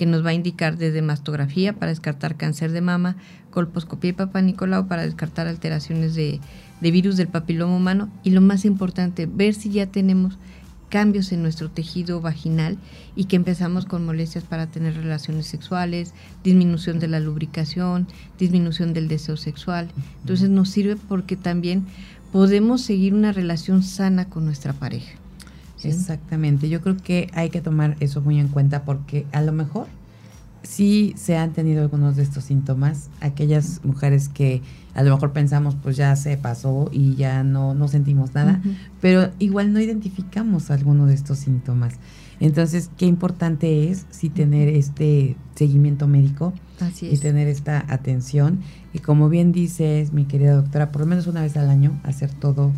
que 0.00 0.06
nos 0.06 0.24
va 0.24 0.30
a 0.30 0.32
indicar 0.32 0.78
desde 0.78 1.02
mastografía 1.02 1.74
para 1.74 1.90
descartar 1.90 2.38
cáncer 2.38 2.72
de 2.72 2.80
mama, 2.80 3.16
colposcopía 3.50 4.08
y 4.08 4.14
papá 4.14 4.40
Nicolau 4.40 4.88
para 4.88 5.02
descartar 5.02 5.46
alteraciones 5.46 6.14
de, 6.14 6.40
virus 6.80 7.18
del 7.18 7.28
papiloma 7.28 7.76
humano 7.76 8.08
y 8.22 8.30
lo 8.30 8.40
más 8.40 8.64
importante, 8.64 9.26
ver 9.26 9.52
si 9.52 9.68
ya 9.68 9.88
tenemos 9.88 10.38
cambios 10.90 11.32
en 11.32 11.42
nuestro 11.42 11.70
tejido 11.70 12.20
vaginal 12.20 12.76
y 13.16 13.24
que 13.24 13.36
empezamos 13.36 13.86
con 13.86 14.04
molestias 14.04 14.44
para 14.44 14.66
tener 14.66 14.94
relaciones 14.94 15.46
sexuales, 15.46 16.12
disminución 16.44 16.98
de 16.98 17.08
la 17.08 17.20
lubricación, 17.20 18.06
disminución 18.38 18.92
del 18.92 19.08
deseo 19.08 19.38
sexual. 19.38 19.88
Entonces 20.20 20.50
nos 20.50 20.68
sirve 20.68 20.96
porque 20.96 21.36
también 21.36 21.86
podemos 22.32 22.82
seguir 22.82 23.14
una 23.14 23.32
relación 23.32 23.82
sana 23.82 24.26
con 24.26 24.44
nuestra 24.44 24.74
pareja. 24.74 25.12
Exactamente, 25.82 26.68
yo 26.68 26.82
creo 26.82 26.98
que 26.98 27.30
hay 27.32 27.48
que 27.48 27.62
tomar 27.62 27.96
eso 28.00 28.20
muy 28.20 28.38
en 28.38 28.48
cuenta 28.48 28.84
porque 28.84 29.24
a 29.32 29.40
lo 29.40 29.52
mejor 29.52 29.86
sí 30.62 31.14
se 31.16 31.36
han 31.36 31.52
tenido 31.52 31.82
algunos 31.82 32.16
de 32.16 32.22
estos 32.22 32.44
síntomas, 32.44 33.10
aquellas 33.20 33.80
mujeres 33.84 34.28
que 34.28 34.62
a 34.94 35.02
lo 35.02 35.14
mejor 35.14 35.32
pensamos 35.32 35.76
pues 35.80 35.96
ya 35.96 36.14
se 36.16 36.36
pasó 36.36 36.90
y 36.92 37.14
ya 37.14 37.44
no, 37.44 37.74
no 37.74 37.88
sentimos 37.88 38.34
nada, 38.34 38.60
pero 39.00 39.30
igual 39.38 39.72
no 39.72 39.80
identificamos 39.80 40.70
alguno 40.70 41.06
de 41.06 41.14
estos 41.14 41.38
síntomas. 41.38 41.94
Entonces, 42.40 42.90
qué 42.96 43.04
importante 43.04 43.90
es 43.90 44.06
sí 44.10 44.30
tener 44.30 44.68
este 44.68 45.36
seguimiento 45.54 46.08
médico 46.08 46.54
y 47.02 47.18
tener 47.18 47.48
esta 47.48 47.84
atención. 47.88 48.60
Y 48.94 49.00
como 49.00 49.28
bien 49.28 49.52
dices, 49.52 50.14
mi 50.14 50.24
querida 50.24 50.54
doctora, 50.54 50.90
por 50.90 51.02
lo 51.02 51.06
menos 51.06 51.26
una 51.26 51.42
vez 51.42 51.56
al 51.58 51.68
año 51.68 52.00
hacer 52.02 52.32
todo 52.32 52.72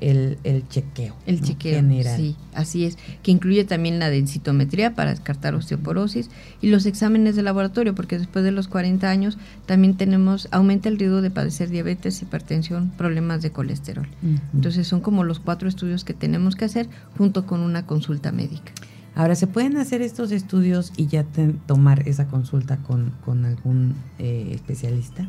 el, 0.00 0.38
el 0.44 0.68
chequeo. 0.68 1.14
El 1.26 1.40
chequeo 1.40 1.76
general. 1.76 2.16
Sí, 2.16 2.36
así 2.54 2.84
es, 2.84 2.98
que 3.22 3.30
incluye 3.30 3.64
también 3.64 3.98
la 3.98 4.10
densitometría 4.10 4.94
para 4.94 5.10
descartar 5.10 5.54
osteoporosis 5.54 6.30
y 6.60 6.68
los 6.68 6.86
exámenes 6.86 7.36
de 7.36 7.42
laboratorio, 7.42 7.94
porque 7.94 8.18
después 8.18 8.44
de 8.44 8.52
los 8.52 8.68
40 8.68 9.08
años 9.08 9.38
también 9.66 9.96
tenemos, 9.96 10.48
aumenta 10.50 10.88
el 10.88 10.98
riesgo 10.98 11.22
de 11.22 11.30
padecer 11.30 11.70
diabetes, 11.70 12.20
hipertensión, 12.22 12.90
problemas 12.96 13.42
de 13.42 13.52
colesterol. 13.52 14.06
Entonces 14.52 14.86
son 14.86 15.00
como 15.00 15.24
los 15.24 15.40
cuatro 15.40 15.68
estudios 15.68 16.04
que 16.04 16.14
tenemos 16.14 16.56
que 16.56 16.64
hacer 16.64 16.88
junto 17.16 17.46
con 17.46 17.60
una 17.60 17.86
consulta 17.86 18.32
médica. 18.32 18.72
Ahora, 19.16 19.34
¿se 19.34 19.46
pueden 19.46 19.78
hacer 19.78 20.02
estos 20.02 20.30
estudios 20.30 20.92
y 20.98 21.06
ya 21.06 21.24
tomar 21.66 22.06
esa 22.06 22.26
consulta 22.26 22.76
con, 22.76 23.14
con 23.24 23.46
algún 23.46 23.94
eh, 24.18 24.50
especialista? 24.52 25.26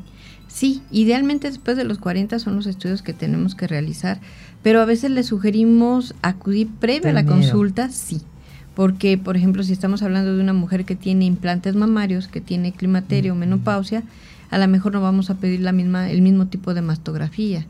Sí, 0.49 0.81
idealmente 0.91 1.47
después 1.47 1.77
de 1.77 1.85
los 1.85 1.97
40 1.97 2.37
son 2.39 2.57
los 2.57 2.67
estudios 2.67 3.01
que 3.01 3.13
tenemos 3.13 3.55
que 3.55 3.65
realizar, 3.65 4.19
pero 4.63 4.81
a 4.81 4.85
veces 4.85 5.11
le 5.11 5.23
sugerimos 5.23 6.15
acudir 6.21 6.67
previo 6.79 7.09
a 7.09 7.13
la 7.13 7.25
consulta, 7.25 7.89
sí. 7.89 8.21
Porque, 8.75 9.17
por 9.17 9.37
ejemplo, 9.37 9.63
si 9.63 9.73
estamos 9.73 10.03
hablando 10.03 10.35
de 10.35 10.41
una 10.41 10.53
mujer 10.53 10.85
que 10.85 10.95
tiene 10.95 11.25
implantes 11.25 11.75
mamarios, 11.75 12.27
que 12.27 12.41
tiene 12.41 12.71
climaterio 12.71 13.33
o 13.33 13.35
menopausia, 13.35 14.03
a 14.51 14.57
lo 14.57 14.67
mejor 14.67 14.93
no 14.93 15.01
vamos 15.01 15.29
a 15.29 15.35
pedir 15.35 15.61
la 15.61 15.71
misma, 15.71 16.11
el 16.11 16.21
mismo 16.21 16.47
tipo 16.47 16.73
de 16.73 16.81
mastografía. 16.81 17.65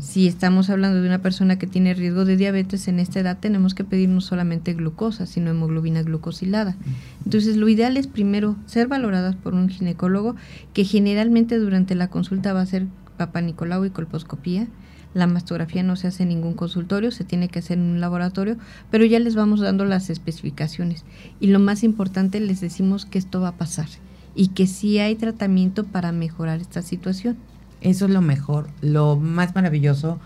Si 0.00 0.28
estamos 0.28 0.70
hablando 0.70 1.02
de 1.02 1.08
una 1.08 1.18
persona 1.18 1.58
que 1.58 1.66
tiene 1.66 1.92
riesgo 1.92 2.24
de 2.24 2.36
diabetes 2.36 2.86
en 2.86 3.00
esta 3.00 3.18
edad, 3.18 3.38
tenemos 3.40 3.74
que 3.74 3.82
pedir 3.82 4.08
no 4.08 4.20
solamente 4.20 4.72
glucosa, 4.74 5.26
sino 5.26 5.50
hemoglobina 5.50 6.02
glucosilada. 6.02 6.76
Entonces, 7.24 7.56
lo 7.56 7.68
ideal 7.68 7.96
es 7.96 8.06
primero 8.06 8.54
ser 8.66 8.86
valoradas 8.86 9.34
por 9.34 9.54
un 9.54 9.68
ginecólogo, 9.68 10.36
que 10.72 10.84
generalmente 10.84 11.58
durante 11.58 11.96
la 11.96 12.08
consulta 12.08 12.52
va 12.52 12.60
a 12.60 12.66
ser 12.66 12.86
papá 13.16 13.40
Nicolau 13.40 13.84
y 13.84 13.90
colposcopía. 13.90 14.68
La 15.14 15.26
mastografía 15.26 15.82
no 15.82 15.96
se 15.96 16.08
hace 16.08 16.24
en 16.24 16.28
ningún 16.30 16.54
consultorio, 16.54 17.10
se 17.10 17.24
tiene 17.24 17.48
que 17.48 17.60
hacer 17.60 17.78
en 17.78 17.84
un 17.84 18.00
laboratorio, 18.00 18.56
pero 18.90 19.04
ya 19.04 19.18
les 19.18 19.34
vamos 19.34 19.60
dando 19.60 19.84
las 19.84 20.10
especificaciones. 20.10 21.04
Y 21.40 21.48
lo 21.48 21.58
más 21.58 21.82
importante, 21.82 22.40
les 22.40 22.60
decimos 22.60 23.06
que 23.06 23.18
esto 23.18 23.40
va 23.40 23.48
a 23.48 23.56
pasar 23.56 23.88
y 24.34 24.48
que 24.48 24.66
sí 24.66 24.98
hay 24.98 25.16
tratamiento 25.16 25.84
para 25.84 26.12
mejorar 26.12 26.60
esta 26.60 26.82
situación. 26.82 27.36
Eso 27.80 28.06
es 28.06 28.10
lo 28.10 28.20
mejor, 28.22 28.68
lo 28.80 29.16
más 29.16 29.54
maravilloso 29.54 30.18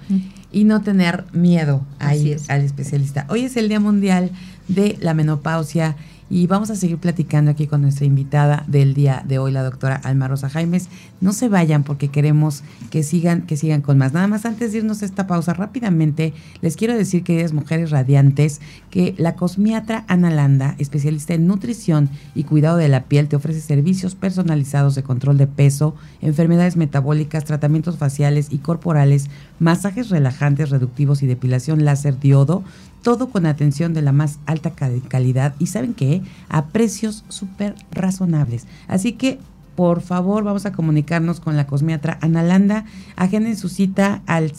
y 0.50 0.64
no 0.64 0.80
tener 0.80 1.24
miedo 1.32 1.84
a 1.98 2.16
ir 2.16 2.38
al 2.48 2.62
especialista. 2.62 3.26
Hoy 3.28 3.44
es 3.44 3.56
el 3.56 3.68
Día 3.68 3.78
Mundial 3.78 4.30
de 4.68 4.96
la 5.00 5.12
Menopausia 5.12 5.96
y 6.32 6.46
vamos 6.46 6.70
a 6.70 6.76
seguir 6.76 6.96
platicando 6.96 7.50
aquí 7.50 7.66
con 7.66 7.82
nuestra 7.82 8.06
invitada 8.06 8.64
del 8.66 8.94
día 8.94 9.22
de 9.28 9.38
hoy, 9.38 9.52
la 9.52 9.62
doctora 9.62 9.96
Alma 9.96 10.28
Rosa 10.28 10.48
Jaimes. 10.48 10.88
No 11.20 11.34
se 11.34 11.50
vayan 11.50 11.84
porque 11.84 12.08
queremos 12.08 12.62
que 12.88 13.02
sigan, 13.02 13.42
que 13.42 13.58
sigan 13.58 13.82
con 13.82 13.98
más. 13.98 14.14
Nada 14.14 14.28
más 14.28 14.46
antes 14.46 14.72
de 14.72 14.78
irnos 14.78 15.02
a 15.02 15.04
esta 15.04 15.26
pausa, 15.26 15.52
rápidamente 15.52 16.32
les 16.62 16.78
quiero 16.78 16.96
decir, 16.96 17.22
queridas 17.22 17.52
mujeres 17.52 17.90
radiantes, 17.90 18.62
que 18.88 19.14
la 19.18 19.36
cosmiatra 19.36 20.06
Ana 20.08 20.30
Landa, 20.30 20.74
especialista 20.78 21.34
en 21.34 21.46
nutrición 21.46 22.08
y 22.34 22.44
cuidado 22.44 22.78
de 22.78 22.88
la 22.88 23.04
piel, 23.04 23.28
te 23.28 23.36
ofrece 23.36 23.60
servicios 23.60 24.14
personalizados 24.14 24.94
de 24.94 25.02
control 25.02 25.36
de 25.36 25.48
peso, 25.48 25.94
enfermedades 26.22 26.78
metabólicas, 26.78 27.44
tratamientos 27.44 27.98
faciales 27.98 28.46
y 28.50 28.56
corporales, 28.56 29.28
masajes 29.58 30.08
relajantes, 30.08 30.70
reductivos 30.70 31.22
y 31.22 31.26
depilación 31.26 31.84
láser 31.84 32.18
diodo 32.18 32.64
todo 33.02 33.28
con 33.28 33.46
atención 33.46 33.94
de 33.94 34.02
la 34.02 34.12
más 34.12 34.38
alta 34.46 34.72
calidad 35.08 35.54
y 35.58 35.66
saben 35.66 35.94
qué, 35.94 36.22
a 36.48 36.66
precios 36.66 37.24
súper 37.28 37.74
razonables. 37.90 38.66
Así 38.88 39.12
que 39.12 39.38
por 39.74 40.02
favor, 40.02 40.44
vamos 40.44 40.66
a 40.66 40.72
comunicarnos 40.72 41.40
con 41.40 41.56
la 41.56 41.66
cosmiatra 41.66 42.18
Analanda. 42.20 42.84
Agenden 43.16 43.56
su 43.56 43.70
cita 43.70 44.22
al 44.26 44.52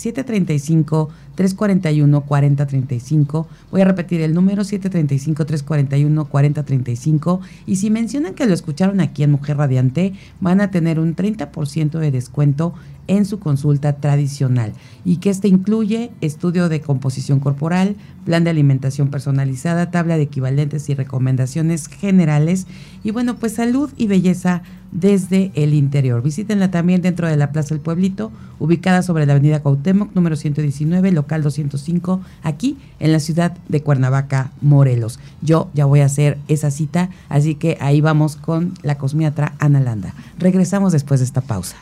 735-341-4035. 1.38 3.46
Voy 3.72 3.82
a 3.82 3.86
repetir 3.86 4.22
el 4.22 4.34
número 4.34 4.64
735-341-4035. 4.64 7.40
Y 7.66 7.78
si 7.78 7.90
mencionan 7.90 8.34
que 8.34 8.46
lo 8.46 8.54
escucharon 8.54 9.00
aquí 9.02 9.24
en 9.24 9.32
Mujer 9.32 9.58
Radiante, 9.58 10.14
van 10.40 10.62
a 10.62 10.72
tener 10.72 11.00
un 11.00 11.16
30% 11.16 12.00
de 12.00 12.12
descuento 12.12 12.74
en 13.08 13.26
su 13.26 13.40
consulta 13.40 13.94
tradicional 13.94 14.74
y 15.04 15.18
que 15.18 15.30
este 15.30 15.48
incluye 15.48 16.12
estudio 16.22 16.70
de 16.70 16.82
composición 16.82 17.40
corporal, 17.40 17.96
plan 18.26 18.44
de 18.44 18.50
alimentación 18.50 19.10
personalizada, 19.10 19.92
tabla 19.92 20.16
de 20.16 20.24
equivalentes 20.24 20.90
y 20.90 20.96
recomendaciones 20.96 21.88
generales 21.88 22.66
y 23.04 23.12
bueno, 23.12 23.36
pues 23.36 23.56
salud 23.56 23.92
y 23.98 24.08
belleza 24.08 24.64
desde 24.94 25.52
el 25.56 25.74
interior. 25.74 26.22
Visítenla 26.22 26.72
también 26.72 27.02
dentro 27.02 27.28
de 27.28 27.36
la 27.36 27.52
Plaza 27.52 27.74
del 27.74 27.82
Pueblito, 27.82 28.32
ubicada 28.60 29.02
sobre 29.02 29.26
la 29.26 29.34
Avenida 29.34 29.62
Cuauhtémoc, 29.62 30.14
número 30.16 30.36
119, 30.36 31.12
local 31.24 31.42
205, 31.42 32.22
aquí 32.44 32.78
en 33.00 33.14
la 33.14 33.20
ciudad 33.20 33.58
de 33.70 33.82
Cuernavaca, 33.82 34.52
Morelos. 34.62 35.20
Yo 35.42 35.70
ya 35.74 35.86
voy 35.86 36.02
a 36.02 36.06
hacer 36.06 36.38
esa 36.48 36.70
cita, 36.70 37.10
así 37.30 37.56
que 37.56 37.78
ahí 37.80 38.02
vamos 38.02 38.36
con 38.36 38.74
la 38.82 38.98
cosmiatra 38.98 39.54
Ana 39.60 39.80
Landa. 39.80 40.14
Regresamos 40.38 40.92
después 40.92 41.22
de 41.22 41.26
esta 41.26 41.42
pausa. 41.42 41.78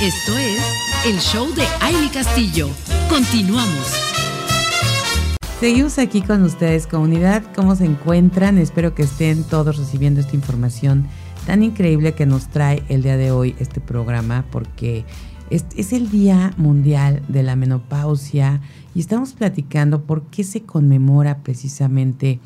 Esto 0.00 0.36
es 0.36 0.60
el 1.06 1.20
show 1.20 1.54
de 1.54 1.62
Aile 1.80 2.10
Castillo. 2.12 2.68
Continuamos. 3.08 4.02
Seguimos 5.62 5.96
aquí 5.98 6.22
con 6.22 6.42
ustedes, 6.42 6.88
comunidad. 6.88 7.44
¿Cómo 7.54 7.76
se 7.76 7.84
encuentran? 7.84 8.58
Espero 8.58 8.96
que 8.96 9.04
estén 9.04 9.44
todos 9.44 9.76
recibiendo 9.76 10.18
esta 10.18 10.34
información 10.34 11.06
tan 11.46 11.62
increíble 11.62 12.12
que 12.12 12.26
nos 12.26 12.48
trae 12.48 12.82
el 12.88 13.02
día 13.02 13.16
de 13.16 13.30
hoy 13.30 13.54
este 13.58 13.80
programa, 13.80 14.44
porque 14.50 15.04
es, 15.50 15.92
el 15.92 16.10
Día 16.10 16.52
Mundial 16.56 17.22
de 17.28 17.42
la 17.42 17.56
Menopausia 17.56 18.60
y 18.94 19.00
estamos 19.00 19.32
platicando 19.34 20.02
por 20.02 20.22
qué 20.26 20.44
se 20.44 20.62
conmemora 20.62 21.38
precisamente 21.38 22.40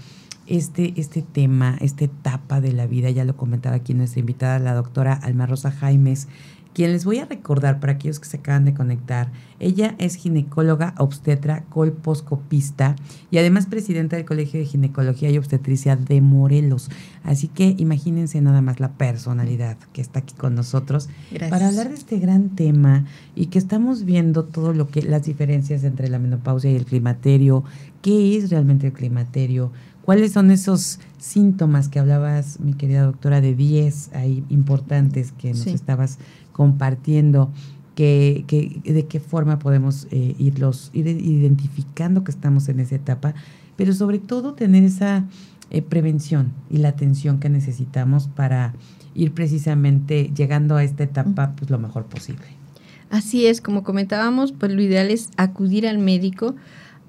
este, 0.47 0.95
este 0.97 1.23
tema, 1.23 1.77
esta 1.81 2.05
etapa 2.05 2.61
de 2.61 2.73
la 2.73 2.87
vida, 2.87 3.11
ya 3.11 3.25
lo 3.25 3.37
comentaba 3.37 3.77
aquí 3.77 3.95
nuestra 3.95 4.21
invitada, 4.21 4.59
la 4.59 4.75
doctora 4.75 5.13
Alma 5.13 5.47
Rosa 5.47 5.71
Jaimes, 5.71 6.29
quien 6.77 6.93
les 6.93 7.07
voy 7.07 7.21
a 7.21 7.25
recordar 7.25 7.81
para 7.81 7.95
aquellos 7.95 8.21
que 8.21 8.29
se 8.29 8.37
acaban 8.37 8.67
de 8.67 8.75
conectar. 8.75 9.33
Ella 9.61 9.95
es 9.97 10.17
ginecóloga, 10.17 10.95
obstetra, 10.99 11.65
colposcopista 11.71 12.97
y 13.31 13.39
además 13.39 13.65
presidenta 13.65 14.17
del 14.17 14.27
Colegio 14.27 14.61
de 14.61 14.67
Ginecología 14.67 15.31
y 15.31 15.39
Obstetricia 15.39 15.97
de 15.97 16.21
Morelos. 16.21 16.91
Así 17.25 17.49
que 17.49 17.75
imagínense 17.79 18.43
nada 18.43 18.61
más 18.61 18.79
la 18.79 18.93
personalidad 18.93 19.79
que 19.95 20.03
está 20.03 20.19
aquí 20.19 20.35
con 20.35 20.55
nosotros 20.55 21.09
para 21.49 21.69
hablar 21.69 21.89
de 21.89 21.95
este 21.95 22.19
gran 22.19 22.51
tema 22.51 23.07
y 23.35 23.47
que 23.47 23.59
estamos 23.59 24.05
viendo 24.05 24.45
todo 24.45 24.75
lo 24.75 24.89
que 24.89 25.01
las 25.01 25.25
diferencias 25.25 25.83
entre 25.83 26.11
la 26.11 26.19
menopausia 26.19 26.71
y 26.71 26.77
el 26.77 26.85
climaterio, 26.85 27.65
qué 28.03 28.37
es 28.37 28.51
realmente 28.51 28.89
el 28.89 28.93
climaterio, 28.93 29.73
cuáles 30.07 30.33
son 30.33 30.51
esos 30.51 31.01
síntomas 31.19 31.89
que 31.89 31.99
hablabas, 31.99 32.61
mi 32.61 32.75
querida 32.75 33.03
doctora, 33.03 33.41
de 33.41 33.55
10 33.55 34.11
ahí 34.15 34.45
importantes 34.51 35.33
que 35.33 35.51
nos 35.51 35.67
estabas 35.67 36.19
compartiendo 36.57 37.53
que, 37.95 38.81
de 38.83 39.07
qué 39.07 39.21
forma 39.21 39.59
podemos 39.59 40.09
eh, 40.11 40.35
irlos 40.39 40.91
ir 40.95 41.07
identificando 41.07 42.25
que 42.25 42.31
estamos 42.31 42.71
en 42.71 42.81
esa 42.81 42.95
etapa, 42.95 43.35
pero 43.77 43.93
sobre 43.93 44.19
todo 44.19 44.55
tener 44.55 44.83
esa 44.83 45.27
eh, 45.71 45.83
prevención 45.83 46.53
y 46.71 46.79
la 46.79 46.89
atención 46.89 47.41
que 47.41 47.51
necesitamos 47.51 48.29
para 48.29 48.73
ir 49.15 49.33
precisamente 49.33 50.31
llegando 50.35 50.77
a 50.77 50.85
esta 50.85 51.05
etapa 51.05 51.53
pues 51.59 51.71
lo 51.71 51.79
mejor 51.79 52.07
posible. 52.07 52.47
Así 53.11 53.47
es, 53.47 53.61
como 53.61 53.85
comentábamos, 53.85 54.53
pues 54.53 54.73
lo 54.73 54.81
ideal 54.81 55.11
es 55.11 55.29
acudir 55.37 55.87
al 55.87 55.99
médico 55.99 56.55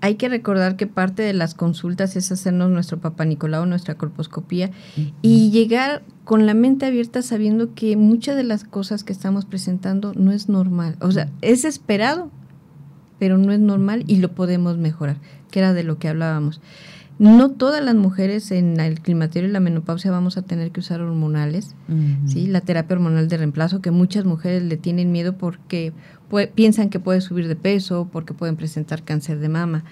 hay 0.02 0.16
que 0.16 0.30
recordar 0.30 0.76
que 0.76 0.88
parte 0.88 1.24
de 1.24 1.34
las 1.34 1.54
consultas 1.56 2.16
es 2.16 2.32
hacernos 2.32 2.70
nuestro 2.70 3.00
papá 3.00 3.26
Nicolau, 3.26 3.66
nuestra 3.66 3.96
colposcopía, 3.96 4.72
y 5.22 5.50
llegar 5.52 6.04
con 6.24 6.46
la 6.46 6.54
mente 6.54 6.86
abierta 6.86 7.22
sabiendo 7.22 7.74
que 7.74 7.98
muchas 7.98 8.36
de 8.36 8.44
las 8.44 8.64
cosas 8.64 9.04
que 9.04 9.14
estamos 9.14 9.46
presentando 9.46 10.14
no 10.14 10.32
es 10.32 10.50
normal. 10.50 10.98
O 11.02 11.12
sea, 11.12 11.30
es 11.42 11.66
esperado, 11.66 12.30
pero 13.18 13.38
no 13.38 13.52
es 13.52 13.60
normal 13.60 14.04
y 14.08 14.18
lo 14.18 14.32
podemos 14.34 14.78
mejorar, 14.78 15.18
que 15.50 15.60
era 15.60 15.74
de 15.74 15.84
lo 15.84 15.98
que 15.98 16.10
hablábamos. 16.10 16.62
No 17.20 17.50
todas 17.50 17.84
las 17.84 17.96
mujeres 17.96 18.52
en 18.52 18.80
el 18.80 19.00
climaterio 19.00 19.50
y 19.50 19.52
la 19.52 19.60
menopausia 19.60 20.12
vamos 20.12 20.38
a 20.38 20.44
tener 20.44 20.72
que 20.72 20.82
usar 20.82 21.02
hormonales, 21.02 21.76
¿sí? 22.28 22.46
La 22.46 22.62
terapia 22.62 22.96
hormonal 22.96 23.28
de 23.28 23.38
reemplazo, 23.38 23.82
que 23.82 23.90
muchas 23.90 24.26
mujeres 24.26 24.62
le 24.64 24.78
tienen 24.78 25.12
miedo 25.12 25.36
porque 25.36 25.94
piensan 26.54 26.90
que 26.90 27.00
puede 27.00 27.22
subir 27.22 27.48
de 27.48 27.56
peso, 27.56 28.08
porque 28.12 28.36
pueden 28.36 28.56
presentar 28.56 29.04
cáncer 29.04 29.40
de 29.40 29.50
mama. 29.50 29.84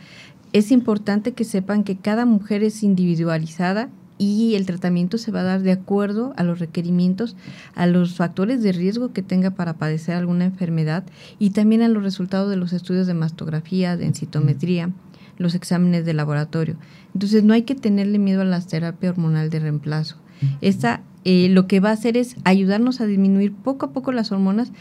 Es 0.54 0.72
importante 0.72 1.34
que 1.34 1.46
sepan 1.46 1.84
que 1.84 1.98
cada 1.98 2.26
mujer 2.26 2.64
es 2.64 2.84
individualizada 2.84 3.90
y 4.18 4.56
el 4.56 4.66
tratamiento 4.66 5.18
se 5.18 5.32
va 5.32 5.42
a 5.42 5.44
dar 5.44 5.62
de 5.62 5.72
acuerdo 5.72 6.34
a 6.38 6.44
los 6.44 6.60
requerimientos, 6.60 7.36
a 7.74 7.88
los 7.88 8.16
factores 8.16 8.62
de 8.64 8.72
riesgo 8.72 9.12
que 9.14 9.22
tenga 9.22 9.52
para 9.52 9.74
padecer 9.74 10.16
alguna 10.16 10.46
enfermedad 10.46 11.04
y 11.40 11.50
también 11.50 11.82
a 11.82 11.88
los 11.88 12.04
resultados 12.04 12.50
de 12.50 12.56
los 12.56 12.72
estudios 12.72 13.08
de 13.08 13.14
mastografía, 13.14 13.98
de 13.98 14.14
citometría 14.14 14.92
los 15.38 15.56
exámenes 15.56 16.06
de 16.06 16.14
laboratorio. 16.14 16.78
Entonces 17.14 17.44
no 17.44 17.54
hay 17.54 17.64
que 17.64 17.76
tenerle 17.76 18.20
miedo 18.20 18.42
a 18.42 18.46
la 18.46 18.62
terapia 18.62 19.10
hormonal 19.10 19.50
de 19.50 19.60
reemplazo. 19.60 20.18
Esta 20.62 21.02
eh, 21.24 21.50
lo 21.50 21.68
que 21.68 21.80
va 21.80 21.90
a 21.90 21.94
hacer 21.94 22.18
es 22.18 22.36
ayudarnos 22.44 23.02
a 23.02 23.06
disminuir 23.06 23.54
poco 23.54 23.88
a 23.88 23.92
poco 23.92 24.12
las 24.12 24.32
hormonas 24.32 24.72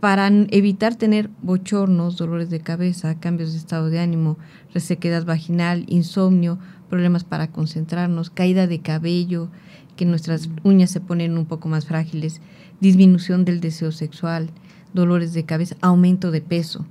para 0.00 0.28
evitar 0.28 0.94
tener 0.94 1.30
bochornos, 1.42 2.16
dolores 2.16 2.50
de 2.50 2.60
cabeza, 2.60 3.18
cambios 3.18 3.52
de 3.52 3.58
estado 3.58 3.88
de 3.88 3.98
ánimo, 3.98 4.38
resequedad 4.72 5.24
vaginal, 5.24 5.84
insomnio, 5.88 6.58
problemas 6.88 7.24
para 7.24 7.48
concentrarnos, 7.48 8.30
caída 8.30 8.66
de 8.66 8.80
cabello, 8.80 9.48
que 9.96 10.04
nuestras 10.04 10.50
uñas 10.62 10.90
se 10.90 11.00
ponen 11.00 11.38
un 11.38 11.46
poco 11.46 11.68
más 11.68 11.86
frágiles, 11.86 12.40
disminución 12.80 13.44
del 13.44 13.60
deseo 13.60 13.92
sexual, 13.92 14.50
dolores 14.92 15.32
de 15.32 15.44
cabeza, 15.44 15.76
aumento 15.80 16.30
de 16.30 16.42
peso. 16.42 16.86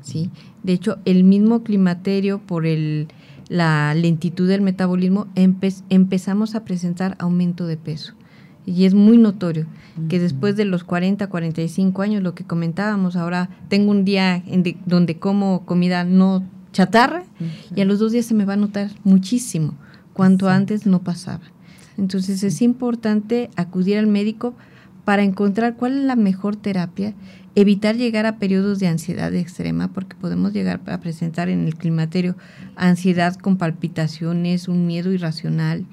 ¿Sí? 0.00 0.30
De 0.62 0.72
hecho, 0.72 0.98
el 1.04 1.24
mismo 1.24 1.62
climaterio, 1.62 2.38
por 2.40 2.66
el, 2.66 3.08
la 3.48 3.94
lentitud 3.94 4.48
del 4.48 4.60
metabolismo, 4.60 5.26
empezamos 5.34 6.54
a 6.54 6.64
presentar 6.64 7.16
aumento 7.18 7.66
de 7.66 7.76
peso. 7.76 8.14
Y 8.64 8.84
es 8.84 8.94
muy 8.94 9.18
notorio 9.18 9.66
que 10.08 10.20
después 10.20 10.56
de 10.56 10.64
los 10.64 10.84
40, 10.84 11.26
45 11.26 12.02
años, 12.02 12.22
lo 12.22 12.34
que 12.34 12.44
comentábamos, 12.44 13.16
ahora 13.16 13.50
tengo 13.68 13.90
un 13.90 14.04
día 14.04 14.36
en 14.46 14.78
donde 14.86 15.18
como 15.18 15.64
comida 15.66 16.04
no 16.04 16.44
chatarra 16.72 17.24
y 17.74 17.80
a 17.80 17.84
los 17.84 17.98
dos 17.98 18.12
días 18.12 18.26
se 18.26 18.34
me 18.34 18.44
va 18.44 18.54
a 18.54 18.56
notar 18.56 18.90
muchísimo, 19.04 19.74
cuanto 20.12 20.48
antes 20.48 20.86
no 20.86 21.00
pasaba. 21.02 21.42
Entonces 21.98 22.42
es 22.42 22.62
importante 22.62 23.50
acudir 23.56 23.98
al 23.98 24.06
médico 24.06 24.54
para 25.04 25.22
encontrar 25.22 25.76
cuál 25.76 25.98
es 25.98 26.04
la 26.04 26.16
mejor 26.16 26.56
terapia 26.56 27.14
evitar 27.54 27.96
llegar 27.96 28.26
a 28.26 28.36
periodos 28.36 28.78
de 28.78 28.86
ansiedad 28.88 29.34
extrema, 29.34 29.88
porque 29.88 30.16
podemos 30.16 30.52
llegar 30.52 30.80
a 30.86 31.00
presentar 31.00 31.48
en 31.48 31.66
el 31.66 31.76
climaterio 31.76 32.36
ansiedad 32.76 33.36
con 33.36 33.58
palpitaciones, 33.58 34.68
un 34.68 34.86
miedo 34.86 35.12
irracional, 35.12 35.86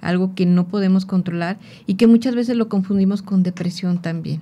algo 0.00 0.34
que 0.34 0.46
no 0.46 0.66
podemos 0.66 1.06
controlar 1.06 1.58
y 1.86 1.94
que 1.94 2.06
muchas 2.06 2.34
veces 2.34 2.56
lo 2.56 2.68
confundimos 2.68 3.22
con 3.22 3.42
depresión 3.42 4.02
también. 4.02 4.40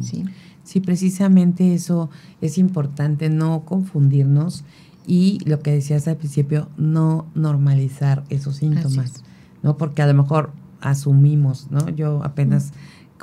¿sí? 0.00 0.24
sí, 0.62 0.80
precisamente 0.80 1.74
eso 1.74 2.10
es 2.40 2.58
importante, 2.58 3.28
no 3.28 3.64
confundirnos 3.64 4.64
y 5.06 5.38
lo 5.44 5.60
que 5.60 5.72
decías 5.72 6.08
al 6.08 6.16
principio, 6.16 6.68
no 6.76 7.26
normalizar 7.34 8.24
esos 8.30 8.56
síntomas, 8.56 9.22
¿no? 9.62 9.76
Porque 9.76 10.00
a 10.00 10.06
lo 10.06 10.14
mejor 10.14 10.52
asumimos, 10.80 11.70
¿no? 11.70 11.90
Yo 11.90 12.22
apenas 12.24 12.72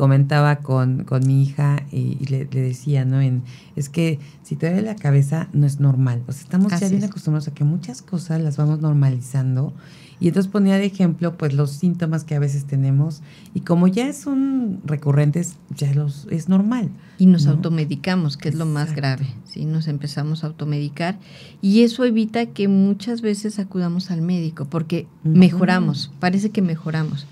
comentaba 0.01 0.55
con, 0.61 1.03
con 1.03 1.27
mi 1.27 1.43
hija 1.43 1.85
y, 1.91 2.25
le, 2.25 2.45
decía, 2.45 3.05
¿no? 3.05 3.21
En, 3.21 3.43
es 3.75 3.87
que 3.87 4.17
si 4.41 4.55
te 4.55 4.67
duele 4.71 4.81
la 4.81 4.95
cabeza 4.95 5.47
no 5.53 5.67
es 5.67 5.79
normal. 5.79 6.23
O 6.25 6.31
sea, 6.31 6.41
estamos 6.41 6.71
ya 6.71 6.89
bien 6.89 7.03
acostumbrados 7.03 7.47
a 7.49 7.53
que 7.53 7.63
muchas 7.63 8.01
cosas 8.01 8.41
las 8.41 8.57
vamos 8.57 8.79
normalizando. 8.79 9.75
Y 10.19 10.29
entonces 10.29 10.51
ponía 10.51 10.79
de 10.79 10.85
ejemplo, 10.85 11.37
pues, 11.37 11.53
los 11.53 11.69
síntomas 11.69 12.23
que 12.23 12.33
a 12.33 12.39
veces 12.39 12.65
tenemos. 12.65 13.21
Y 13.53 13.59
como 13.59 13.87
ya 13.87 14.11
son 14.13 14.81
recurrentes, 14.85 15.57
ya 15.69 15.93
los 15.93 16.27
es 16.31 16.49
normal. 16.49 16.89
Y 17.19 17.27
nos 17.27 17.45
automedicamos, 17.45 18.37
que 18.37 18.49
es 18.49 18.55
lo 18.55 18.65
más 18.65 18.95
grave. 18.95 19.27
¿sí? 19.45 19.65
Nos 19.65 19.87
empezamos 19.87 20.43
a 20.43 20.47
automedicar. 20.47 21.19
Y 21.61 21.83
eso 21.83 22.05
evita 22.05 22.47
que 22.47 22.67
muchas 22.67 23.21
veces 23.21 23.59
acudamos 23.59 24.09
al 24.09 24.23
médico, 24.23 24.65
porque 24.65 25.05
mejoramos, 25.23 26.11
parece 26.19 26.49
que 26.49 26.63
mejoramos. 26.63 27.27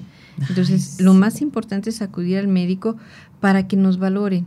Entonces, 0.47 1.02
lo 1.02 1.13
más 1.13 1.41
importante 1.41 1.89
es 1.89 2.02
acudir 2.02 2.38
al 2.38 2.47
médico 2.47 2.95
para 3.39 3.67
que 3.67 3.75
nos 3.75 3.99
valoren 3.99 4.45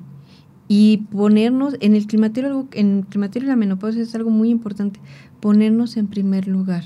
y 0.68 0.98
ponernos 1.11 1.76
en 1.81 1.94
el 1.94 2.07
climaterio, 2.07 2.66
en 2.72 2.98
el 2.98 3.07
climaterio 3.07 3.46
y 3.46 3.50
la 3.50 3.57
menopausia 3.57 4.02
es 4.02 4.14
algo 4.14 4.31
muy 4.31 4.48
importante, 4.48 5.00
ponernos 5.40 5.96
en 5.96 6.07
primer 6.07 6.48
lugar. 6.48 6.85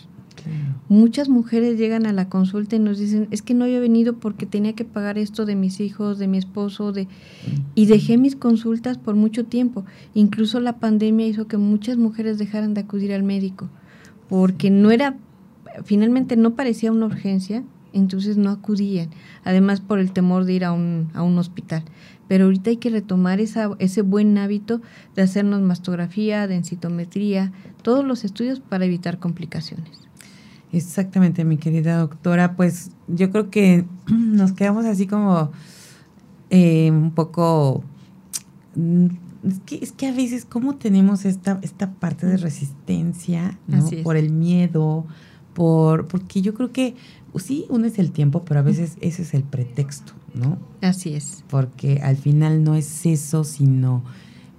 Muchas 0.89 1.29
mujeres 1.29 1.77
llegan 1.77 2.07
a 2.07 2.13
la 2.13 2.29
consulta 2.29 2.77
y 2.77 2.79
nos 2.79 2.99
dicen, 2.99 3.27
es 3.33 3.43
que 3.43 3.55
no 3.55 3.65
había 3.65 3.81
venido 3.81 4.15
porque 4.15 4.47
tenía 4.47 4.75
que 4.75 4.85
pagar 4.85 5.19
esto 5.19 5.45
de 5.45 5.57
mis 5.57 5.81
hijos, 5.81 6.19
de 6.19 6.29
mi 6.29 6.39
esposo, 6.39 6.93
de 6.93 7.09
y 7.75 7.87
dejé 7.87 8.17
mis 8.17 8.37
consultas 8.37 8.97
por 8.97 9.17
mucho 9.17 9.45
tiempo. 9.45 9.85
Incluso 10.15 10.61
la 10.61 10.79
pandemia 10.79 11.27
hizo 11.27 11.49
que 11.49 11.57
muchas 11.57 11.97
mujeres 11.97 12.39
dejaran 12.39 12.75
de 12.75 12.83
acudir 12.83 13.13
al 13.13 13.25
médico 13.25 13.69
porque 14.29 14.71
no 14.71 14.91
era 14.91 15.17
finalmente 15.85 16.37
no 16.37 16.55
parecía 16.55 16.93
una 16.93 17.07
urgencia 17.07 17.63
entonces 17.97 18.37
no 18.37 18.51
acudían, 18.51 19.11
además 19.45 19.81
por 19.81 19.99
el 19.99 20.13
temor 20.13 20.45
de 20.45 20.53
ir 20.53 20.65
a 20.65 20.73
un, 20.73 21.11
a 21.15 21.23
un 21.23 21.39
hospital. 21.39 21.83
Pero 22.29 22.47
ahorita 22.47 22.71
hay 22.71 22.77
que 22.77 22.91
retomar 22.91 23.41
esa, 23.41 23.71
ese 23.79 24.03
buen 24.03 24.37
hábito 24.39 24.81
de 25.15 25.23
hacernos 25.23 25.63
mastografía, 25.63 26.47
densitometría, 26.47 27.53
todos 27.83 28.05
los 28.05 28.25
estudios 28.25 28.61
para 28.61 28.85
evitar 28.85 29.19
complicaciones. 29.19 30.07
Exactamente, 30.73 31.45
mi 31.45 31.57
querida 31.57 31.99
doctora. 31.99 32.57
Pues 32.57 32.91
yo 33.07 33.31
creo 33.31 33.51
que 33.51 33.85
nos 34.09 34.53
quedamos 34.53 34.85
así 34.85 35.07
como 35.07 35.53
eh, 36.51 36.91
un 36.91 37.13
poco... 37.13 37.85
Mm, 38.75 39.07
es 39.47 39.61
que, 39.65 39.77
es 39.77 39.93
que 39.93 40.09
a 40.09 40.13
veces, 40.13 40.45
¿cómo 40.45 40.75
tenemos 40.75 41.25
esta, 41.25 41.61
esta 41.63 41.93
parte 41.93 42.27
de 42.27 42.37
resistencia 42.37 43.57
por 44.03 44.17
el 44.17 44.31
miedo? 44.33 45.07
Por, 45.57 46.07
porque 46.07 46.43
yo 46.43 46.53
creo 46.53 46.71
que 46.71 46.95
pues 47.33 47.45
sí, 47.45 47.67
uno 47.69 47.87
es 47.87 47.99
el 47.99 48.13
tiempo, 48.13 48.45
pero 48.47 48.61
a 48.61 48.63
veces 48.63 48.97
ese 49.03 49.21
es 49.21 49.35
el 49.35 49.43
pretexto, 49.43 50.15
¿no? 50.33 50.57
Así 50.81 51.13
es. 51.13 51.45
Porque 51.49 52.01
al 52.03 52.17
final 52.17 52.65
no 52.65 52.75
es 52.75 53.05
eso, 53.05 53.45
sino 53.45 54.03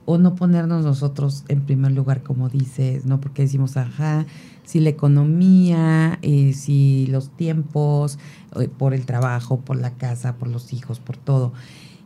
o 0.06 0.20
no 0.20 0.36
ponernos 0.36 0.86
nosotros 0.86 1.44
en 1.48 1.62
primer 1.62 1.92
lugar, 1.94 2.22
como 2.22 2.50
dices, 2.50 3.06
¿no? 3.06 3.20
Porque 3.20 3.42
decimos, 3.42 3.78
ajá, 3.78 4.28
si 4.64 4.80
la 4.80 4.90
economía, 4.90 6.20
eh, 6.22 6.54
si 6.54 7.08
los 7.08 7.32
tiempos, 7.32 8.20
eh, 8.60 8.68
por 8.68 8.94
el 8.94 9.08
trabajo, 9.08 9.60
por 9.62 9.78
la 9.78 9.96
casa, 9.96 10.36
por 10.36 10.48
los 10.48 10.72
hijos, 10.72 11.00
por 11.00 11.18
todo. 11.18 11.54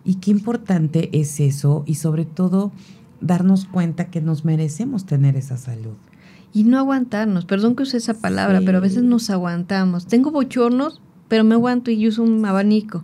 Y 0.06 0.16
qué 0.16 0.32
importante 0.32 1.10
es 1.12 1.42
eso 1.42 1.84
y 1.86 1.96
sobre 1.96 2.24
todo 2.24 2.72
darnos 3.20 3.66
cuenta 3.66 4.06
que 4.06 4.22
nos 4.22 4.46
merecemos 4.46 5.06
tener 5.06 5.36
esa 5.36 5.58
salud. 5.58 5.98
Y 6.54 6.64
no 6.64 6.78
aguantarnos. 6.78 7.46
Perdón 7.46 7.76
que 7.76 7.84
use 7.84 7.98
esa 7.98 8.14
palabra, 8.14 8.62
pero 8.66 8.78
a 8.78 8.82
veces 8.82 9.04
nos 9.04 9.30
aguantamos. 9.30 10.06
Tengo 10.08 10.32
bochornos, 10.32 11.02
pero 11.28 11.44
me 11.44 11.56
aguanto 11.56 11.92
y 11.92 12.08
uso 12.08 12.24
un 12.24 12.46
abanico. 12.46 13.04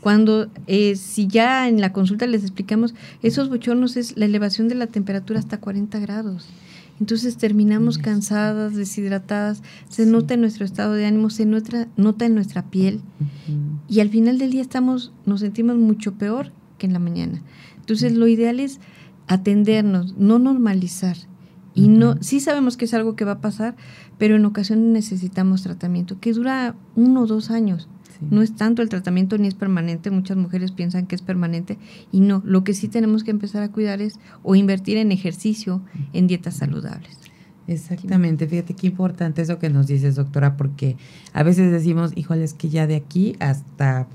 Cuando 0.00 0.48
eh, 0.66 0.96
si 0.96 1.28
ya 1.28 1.68
en 1.68 1.80
la 1.80 1.92
consulta 1.92 2.26
les 2.26 2.42
explicamos, 2.42 2.94
esos 3.22 3.48
bochornos 3.48 3.96
es 3.96 4.16
la 4.16 4.24
elevación 4.24 4.68
de 4.68 4.74
la 4.74 4.86
temperatura 4.86 5.38
hasta 5.38 5.60
40 5.60 5.98
grados. 6.00 6.48
Entonces 6.98 7.36
terminamos 7.36 7.98
cansadas, 7.98 8.74
deshidratadas, 8.74 9.62
se 9.88 10.06
nota 10.06 10.34
en 10.34 10.40
nuestro 10.40 10.64
estado 10.64 10.94
de 10.94 11.04
ánimo, 11.04 11.28
se 11.28 11.44
nota, 11.44 11.88
nota 11.96 12.24
en 12.24 12.34
nuestra 12.34 12.70
piel 12.70 13.00
y 13.86 14.00
al 14.00 14.08
final 14.08 14.38
del 14.38 14.50
día 14.50 14.62
estamos, 14.62 15.12
nos 15.26 15.40
sentimos 15.40 15.76
mucho 15.76 16.14
peor 16.14 16.52
que 16.78 16.86
en 16.86 16.94
la 16.94 16.98
mañana. 16.98 17.42
Entonces 17.76 18.14
lo 18.14 18.26
ideal 18.26 18.60
es 18.60 18.80
atendernos, 19.26 20.16
no 20.16 20.38
normalizar. 20.38 21.16
Y 21.76 21.88
no, 21.88 22.16
sí 22.22 22.40
sabemos 22.40 22.76
que 22.76 22.86
es 22.86 22.94
algo 22.94 23.14
que 23.14 23.26
va 23.26 23.32
a 23.32 23.40
pasar, 23.40 23.76
pero 24.18 24.34
en 24.34 24.46
ocasiones 24.46 24.86
necesitamos 24.86 25.62
tratamiento 25.62 26.18
que 26.18 26.32
dura 26.32 26.74
uno 26.96 27.20
o 27.20 27.26
dos 27.26 27.50
años. 27.50 27.88
No 28.30 28.40
es 28.40 28.56
tanto 28.56 28.80
el 28.80 28.88
tratamiento 28.88 29.36
ni 29.36 29.46
es 29.46 29.54
permanente. 29.54 30.10
Muchas 30.10 30.38
mujeres 30.38 30.72
piensan 30.72 31.06
que 31.06 31.14
es 31.14 31.20
permanente 31.20 31.76
y 32.10 32.20
no. 32.20 32.42
Lo 32.46 32.64
que 32.64 32.72
sí 32.72 32.88
tenemos 32.88 33.24
que 33.24 33.30
empezar 33.30 33.62
a 33.62 33.70
cuidar 33.70 34.00
es 34.00 34.18
o 34.42 34.54
invertir 34.54 34.96
en 34.96 35.12
ejercicio, 35.12 35.82
en 36.14 36.26
dietas 36.26 36.56
saludables. 36.56 37.18
Exactamente, 37.68 38.46
fíjate 38.46 38.74
qué 38.74 38.86
importante 38.86 39.42
eso 39.42 39.58
que 39.58 39.68
nos 39.68 39.86
dices, 39.86 40.14
doctora, 40.14 40.56
porque 40.56 40.96
a 41.32 41.42
veces 41.42 41.72
decimos, 41.72 42.12
híjole, 42.14 42.44
es 42.44 42.54
que 42.54 42.68
ya 42.68 42.86
de 42.86 42.94
aquí 42.94 43.36
hasta 43.40 44.06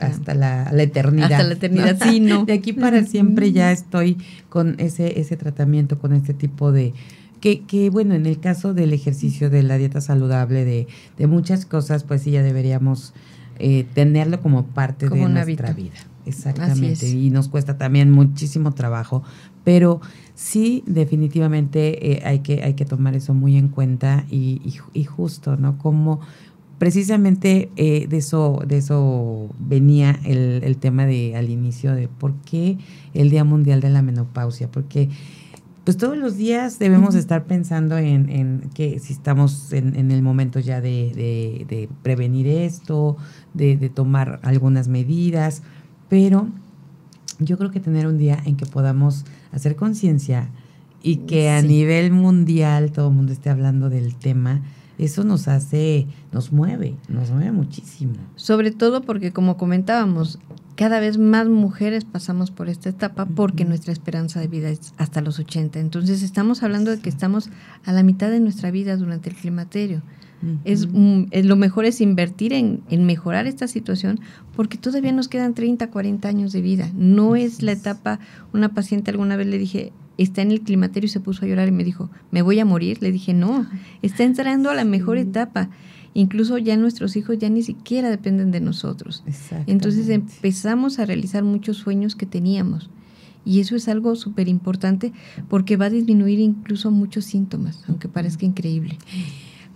hasta 0.00 0.34
la, 0.34 0.70
eternidad. 0.82 1.32
Hasta 1.32 1.44
la 1.44 1.54
eternidad, 1.54 1.98
sí, 2.02 2.20
no. 2.20 2.44
De 2.44 2.52
aquí 2.52 2.72
para 2.72 3.04
siempre 3.04 3.52
ya 3.52 3.72
estoy 3.72 4.18
con 4.48 4.76
ese, 4.78 5.20
ese 5.20 5.36
tratamiento, 5.36 5.98
con 5.98 6.12
este 6.12 6.34
tipo 6.34 6.72
de, 6.72 6.94
que, 7.40 7.62
que, 7.62 7.90
bueno, 7.90 8.14
en 8.14 8.26
el 8.26 8.40
caso 8.40 8.74
del 8.74 8.92
ejercicio, 8.92 9.50
de 9.50 9.62
la 9.62 9.78
dieta 9.78 10.00
saludable, 10.00 10.64
de, 10.64 10.86
de 11.16 11.26
muchas 11.26 11.66
cosas, 11.66 12.04
pues 12.04 12.22
sí, 12.22 12.32
ya 12.32 12.42
deberíamos 12.42 13.14
eh, 13.58 13.86
tenerlo 13.94 14.40
como 14.42 14.66
parte 14.66 15.08
de 15.08 15.28
nuestra 15.28 15.72
vida. 15.72 15.96
Exactamente. 16.26 17.08
Y 17.08 17.30
nos 17.30 17.48
cuesta 17.48 17.78
también 17.78 18.10
muchísimo 18.10 18.72
trabajo, 18.72 19.22
pero 19.64 20.00
sí, 20.34 20.82
definitivamente 20.86 22.12
eh, 22.12 22.22
hay, 22.24 22.40
que, 22.40 22.64
hay 22.64 22.74
que 22.74 22.84
tomar 22.84 23.14
eso 23.14 23.32
muy 23.32 23.56
en 23.56 23.68
cuenta 23.68 24.24
y, 24.28 24.60
y, 24.92 25.04
justo, 25.04 25.56
¿no? 25.56 25.78
Como 25.78 26.20
precisamente 26.78 27.70
eh, 27.76 28.06
de 28.08 28.16
eso 28.18 28.62
de 28.66 28.78
eso 28.78 29.48
venía 29.58 30.18
el, 30.24 30.60
el, 30.62 30.76
tema 30.76 31.06
de 31.06 31.36
al 31.36 31.50
inicio 31.50 31.94
de 31.94 32.08
por 32.08 32.34
qué 32.42 32.78
el 33.14 33.30
Día 33.30 33.44
Mundial 33.44 33.80
de 33.80 33.90
la 33.90 34.02
Menopausia, 34.02 34.70
porque 34.70 35.08
pues 35.86 35.96
todos 35.96 36.16
los 36.16 36.36
días 36.36 36.80
debemos 36.80 37.14
estar 37.14 37.44
pensando 37.44 37.96
en, 37.96 38.68
que 38.74 38.98
si 38.98 39.12
estamos 39.12 39.72
en, 39.72 40.10
el 40.10 40.20
momento 40.20 40.58
ya 40.58 40.80
de, 40.80 41.88
prevenir 42.02 42.48
esto, 42.48 43.16
de, 43.54 43.76
tomar 43.94 44.40
algunas 44.42 44.88
medidas, 44.88 45.62
pero 46.08 46.48
yo 47.38 47.56
creo 47.56 47.70
que 47.70 47.78
tener 47.78 48.08
un 48.08 48.18
día 48.18 48.36
en 48.46 48.56
que 48.56 48.66
podamos 48.66 49.26
hacer 49.52 49.76
conciencia 49.76 50.48
y 51.04 51.18
que 51.18 51.50
a 51.50 51.62
nivel 51.62 52.10
mundial 52.10 52.90
todo 52.90 53.10
el 53.10 53.14
mundo 53.14 53.32
esté 53.32 53.48
hablando 53.48 53.88
del 53.88 54.16
tema, 54.16 54.62
eso 54.98 55.24
nos 55.24 55.48
hace, 55.48 56.06
nos 56.32 56.52
mueve, 56.52 56.96
nos 57.08 57.30
mueve 57.30 57.52
muchísimo. 57.52 58.14
Sobre 58.36 58.70
todo 58.70 59.02
porque, 59.02 59.32
como 59.32 59.56
comentábamos, 59.56 60.38
cada 60.76 61.00
vez 61.00 61.18
más 61.18 61.48
mujeres 61.48 62.04
pasamos 62.04 62.50
por 62.50 62.68
esta 62.68 62.90
etapa 62.90 63.26
porque 63.26 63.64
nuestra 63.64 63.92
esperanza 63.92 64.40
de 64.40 64.48
vida 64.48 64.68
es 64.68 64.92
hasta 64.98 65.20
los 65.20 65.38
80. 65.38 65.80
Entonces 65.80 66.22
estamos 66.22 66.62
hablando 66.62 66.90
de 66.90 67.00
que 67.00 67.08
estamos 67.08 67.50
a 67.84 67.92
la 67.92 68.02
mitad 68.02 68.30
de 68.30 68.40
nuestra 68.40 68.70
vida 68.70 68.96
durante 68.96 69.30
el 69.30 69.36
climaterio. 69.36 70.02
Es, 70.64 70.86
lo 70.92 71.56
mejor 71.56 71.84
es 71.86 72.00
invertir 72.00 72.52
en, 72.52 72.82
en, 72.90 73.04
mejorar 73.06 73.46
esta 73.46 73.66
situación 73.68 74.20
porque 74.54 74.78
todavía 74.78 75.12
nos 75.12 75.28
quedan 75.28 75.54
30, 75.54 75.90
40 75.90 76.28
años 76.28 76.52
de 76.52 76.60
vida. 76.60 76.90
No 76.94 77.36
es 77.36 77.62
la 77.62 77.72
etapa, 77.72 78.20
una 78.52 78.74
paciente 78.74 79.10
alguna 79.10 79.36
vez 79.36 79.46
le 79.46 79.58
dije, 79.58 79.92
está 80.18 80.42
en 80.42 80.50
el 80.50 80.60
climaterio 80.60 81.06
y 81.06 81.10
se 81.10 81.20
puso 81.20 81.44
a 81.44 81.48
llorar 81.48 81.68
y 81.68 81.72
me 81.72 81.84
dijo, 81.84 82.10
¿me 82.30 82.42
voy 82.42 82.60
a 82.60 82.64
morir? 82.64 83.02
Le 83.02 83.12
dije, 83.12 83.34
no, 83.34 83.66
está 84.02 84.24
entrando 84.24 84.70
a 84.70 84.74
la 84.74 84.84
mejor 84.84 85.18
etapa 85.18 85.70
incluso 86.16 86.56
ya 86.56 86.78
nuestros 86.78 87.14
hijos 87.16 87.36
ya 87.38 87.50
ni 87.50 87.62
siquiera 87.62 88.08
dependen 88.08 88.50
de 88.50 88.60
nosotros. 88.60 89.22
Entonces 89.66 90.08
empezamos 90.08 90.98
a 90.98 91.04
realizar 91.04 91.44
muchos 91.44 91.76
sueños 91.76 92.16
que 92.16 92.24
teníamos. 92.24 92.88
Y 93.44 93.60
eso 93.60 93.76
es 93.76 93.86
algo 93.86 94.16
súper 94.16 94.48
importante 94.48 95.12
porque 95.48 95.76
va 95.76 95.86
a 95.86 95.90
disminuir 95.90 96.40
incluso 96.40 96.90
muchos 96.90 97.26
síntomas, 97.26 97.84
aunque 97.86 98.08
parezca 98.08 98.46
increíble. 98.46 98.98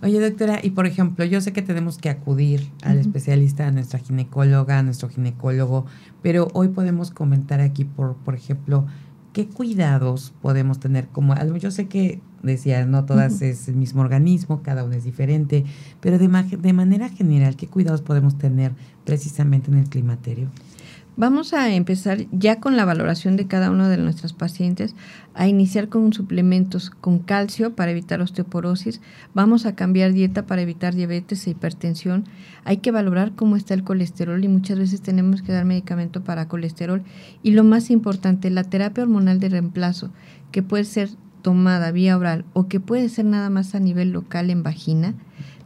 Oye, 0.03 0.19
doctora, 0.19 0.59
y 0.63 0.71
por 0.71 0.87
ejemplo, 0.87 1.25
yo 1.25 1.41
sé 1.41 1.53
que 1.53 1.61
tenemos 1.61 1.99
que 1.99 2.09
acudir 2.09 2.71
al 2.81 2.97
especialista, 2.97 3.67
a 3.67 3.71
nuestra 3.71 3.99
ginecóloga, 3.99 4.79
a 4.79 4.83
nuestro 4.83 5.09
ginecólogo, 5.09 5.85
pero 6.23 6.47
hoy 6.53 6.69
podemos 6.69 7.11
comentar 7.11 7.61
aquí, 7.61 7.85
por, 7.85 8.15
por 8.15 8.33
ejemplo, 8.33 8.87
qué 9.31 9.47
cuidados 9.47 10.33
podemos 10.41 10.79
tener 10.79 11.07
como 11.07 11.35
yo 11.57 11.69
sé 11.69 11.87
que 11.87 12.19
decía, 12.41 12.83
no 12.85 13.05
todas 13.05 13.43
es 13.43 13.67
el 13.67 13.75
mismo 13.75 14.01
organismo, 14.01 14.63
cada 14.63 14.83
uno 14.83 14.95
es 14.95 15.03
diferente, 15.03 15.65
pero 15.99 16.17
de, 16.17 16.27
de 16.27 16.73
manera 16.73 17.09
general, 17.09 17.55
¿qué 17.55 17.67
cuidados 17.67 18.01
podemos 18.01 18.39
tener 18.39 18.71
precisamente 19.05 19.69
en 19.69 19.77
el 19.77 19.87
climaterio? 19.87 20.49
Vamos 21.17 21.53
a 21.53 21.69
empezar 21.73 22.25
ya 22.31 22.61
con 22.61 22.77
la 22.77 22.85
valoración 22.85 23.35
de 23.35 23.45
cada 23.45 23.69
uno 23.69 23.89
de 23.89 23.97
nuestras 23.97 24.31
pacientes, 24.31 24.95
a 25.33 25.45
iniciar 25.45 25.89
con 25.89 26.13
suplementos 26.13 26.89
con 26.89 27.19
calcio 27.19 27.75
para 27.75 27.91
evitar 27.91 28.21
osteoporosis, 28.21 29.01
vamos 29.33 29.65
a 29.65 29.75
cambiar 29.75 30.13
dieta 30.13 30.47
para 30.47 30.61
evitar 30.61 30.95
diabetes 30.95 31.45
e 31.45 31.49
hipertensión, 31.49 32.23
hay 32.63 32.77
que 32.77 32.91
valorar 32.91 33.33
cómo 33.35 33.57
está 33.57 33.73
el 33.73 33.83
colesterol 33.83 34.41
y 34.41 34.47
muchas 34.47 34.79
veces 34.79 35.01
tenemos 35.01 35.41
que 35.41 35.51
dar 35.51 35.65
medicamento 35.65 36.23
para 36.23 36.47
colesterol. 36.47 37.03
Y 37.43 37.51
lo 37.51 37.65
más 37.65 37.91
importante, 37.91 38.49
la 38.49 38.63
terapia 38.63 39.03
hormonal 39.03 39.41
de 39.41 39.49
reemplazo, 39.49 40.11
que 40.51 40.63
puede 40.63 40.85
ser 40.85 41.09
tomada 41.41 41.91
vía 41.91 42.17
oral 42.17 42.45
o 42.53 42.69
que 42.69 42.79
puede 42.79 43.09
ser 43.09 43.25
nada 43.25 43.49
más 43.49 43.75
a 43.75 43.79
nivel 43.81 44.11
local 44.11 44.49
en 44.49 44.63
vagina, 44.63 45.13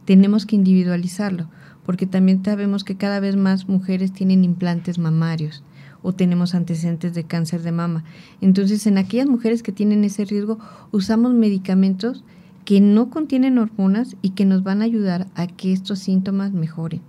tenemos 0.06 0.44
que 0.44 0.56
individualizarlo, 0.56 1.48
porque 1.86 2.06
también 2.06 2.44
sabemos 2.44 2.84
que 2.84 2.96
cada 2.96 3.20
vez 3.20 3.36
más 3.36 3.68
mujeres 3.68 4.12
tienen 4.12 4.44
implantes 4.44 4.98
mamarios 4.98 5.62
o 6.02 6.12
tenemos 6.12 6.54
antecedentes 6.54 7.14
de 7.14 7.24
cáncer 7.24 7.62
de 7.62 7.72
mama. 7.72 8.04
Entonces, 8.40 8.86
en 8.86 8.98
aquellas 8.98 9.26
mujeres 9.26 9.62
que 9.62 9.72
tienen 9.72 10.04
ese 10.04 10.24
riesgo, 10.24 10.58
usamos 10.92 11.32
medicamentos 11.32 12.24
que 12.64 12.80
no 12.80 13.08
contienen 13.08 13.58
hormonas 13.58 14.16
y 14.20 14.30
que 14.30 14.44
nos 14.44 14.62
van 14.62 14.82
a 14.82 14.84
ayudar 14.84 15.28
a 15.34 15.46
que 15.46 15.72
estos 15.72 16.00
síntomas 16.00 16.52
mejoren. 16.52 17.00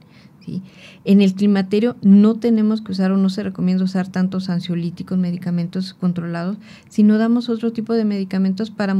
En 1.03 1.21
el 1.21 1.33
climaterio 1.33 1.97
no 2.01 2.35
tenemos 2.35 2.81
que 2.81 2.93
usar 2.93 3.11
o 3.11 3.17
no 3.17 3.29
se 3.29 3.43
recomienda 3.43 3.83
usar 3.83 4.07
tantos 4.07 4.49
ansiolíticos, 4.49 5.17
medicamentos 5.17 5.93
controlados, 5.93 6.57
sino 6.87 7.17
damos 7.17 7.49
otro 7.49 7.73
tipo 7.73 7.93
de 7.93 8.05
medicamentos 8.05 8.71
para, 8.71 8.95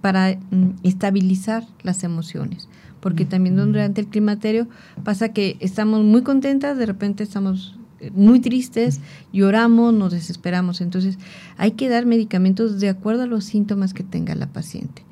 para 0.00 0.38
mm, 0.50 0.70
estabilizar 0.84 1.64
las 1.82 2.04
emociones. 2.04 2.68
Porque 3.02 3.26
también 3.26 3.56
durante 3.56 4.00
el 4.00 4.06
climaterio 4.06 4.66
pasa 5.04 5.34
que 5.34 5.58
estamos 5.60 6.02
muy 6.02 6.22
contentas, 6.22 6.78
de 6.78 6.86
repente 6.86 7.22
estamos 7.22 7.78
eh, 8.00 8.10
muy 8.14 8.40
tristes, 8.40 9.00
lloramos, 9.30 9.92
nos 9.92 10.12
desesperamos. 10.12 10.80
Entonces 10.80 11.18
hay 11.58 11.72
que 11.72 11.90
dar 11.90 12.06
medicamentos 12.06 12.80
de 12.80 12.88
acuerdo 12.88 13.24
a 13.24 13.26
los 13.26 13.44
síntomas 13.44 13.92
que 13.92 14.04
tenga 14.04 14.34
la 14.34 14.46
paciente. 14.46 15.02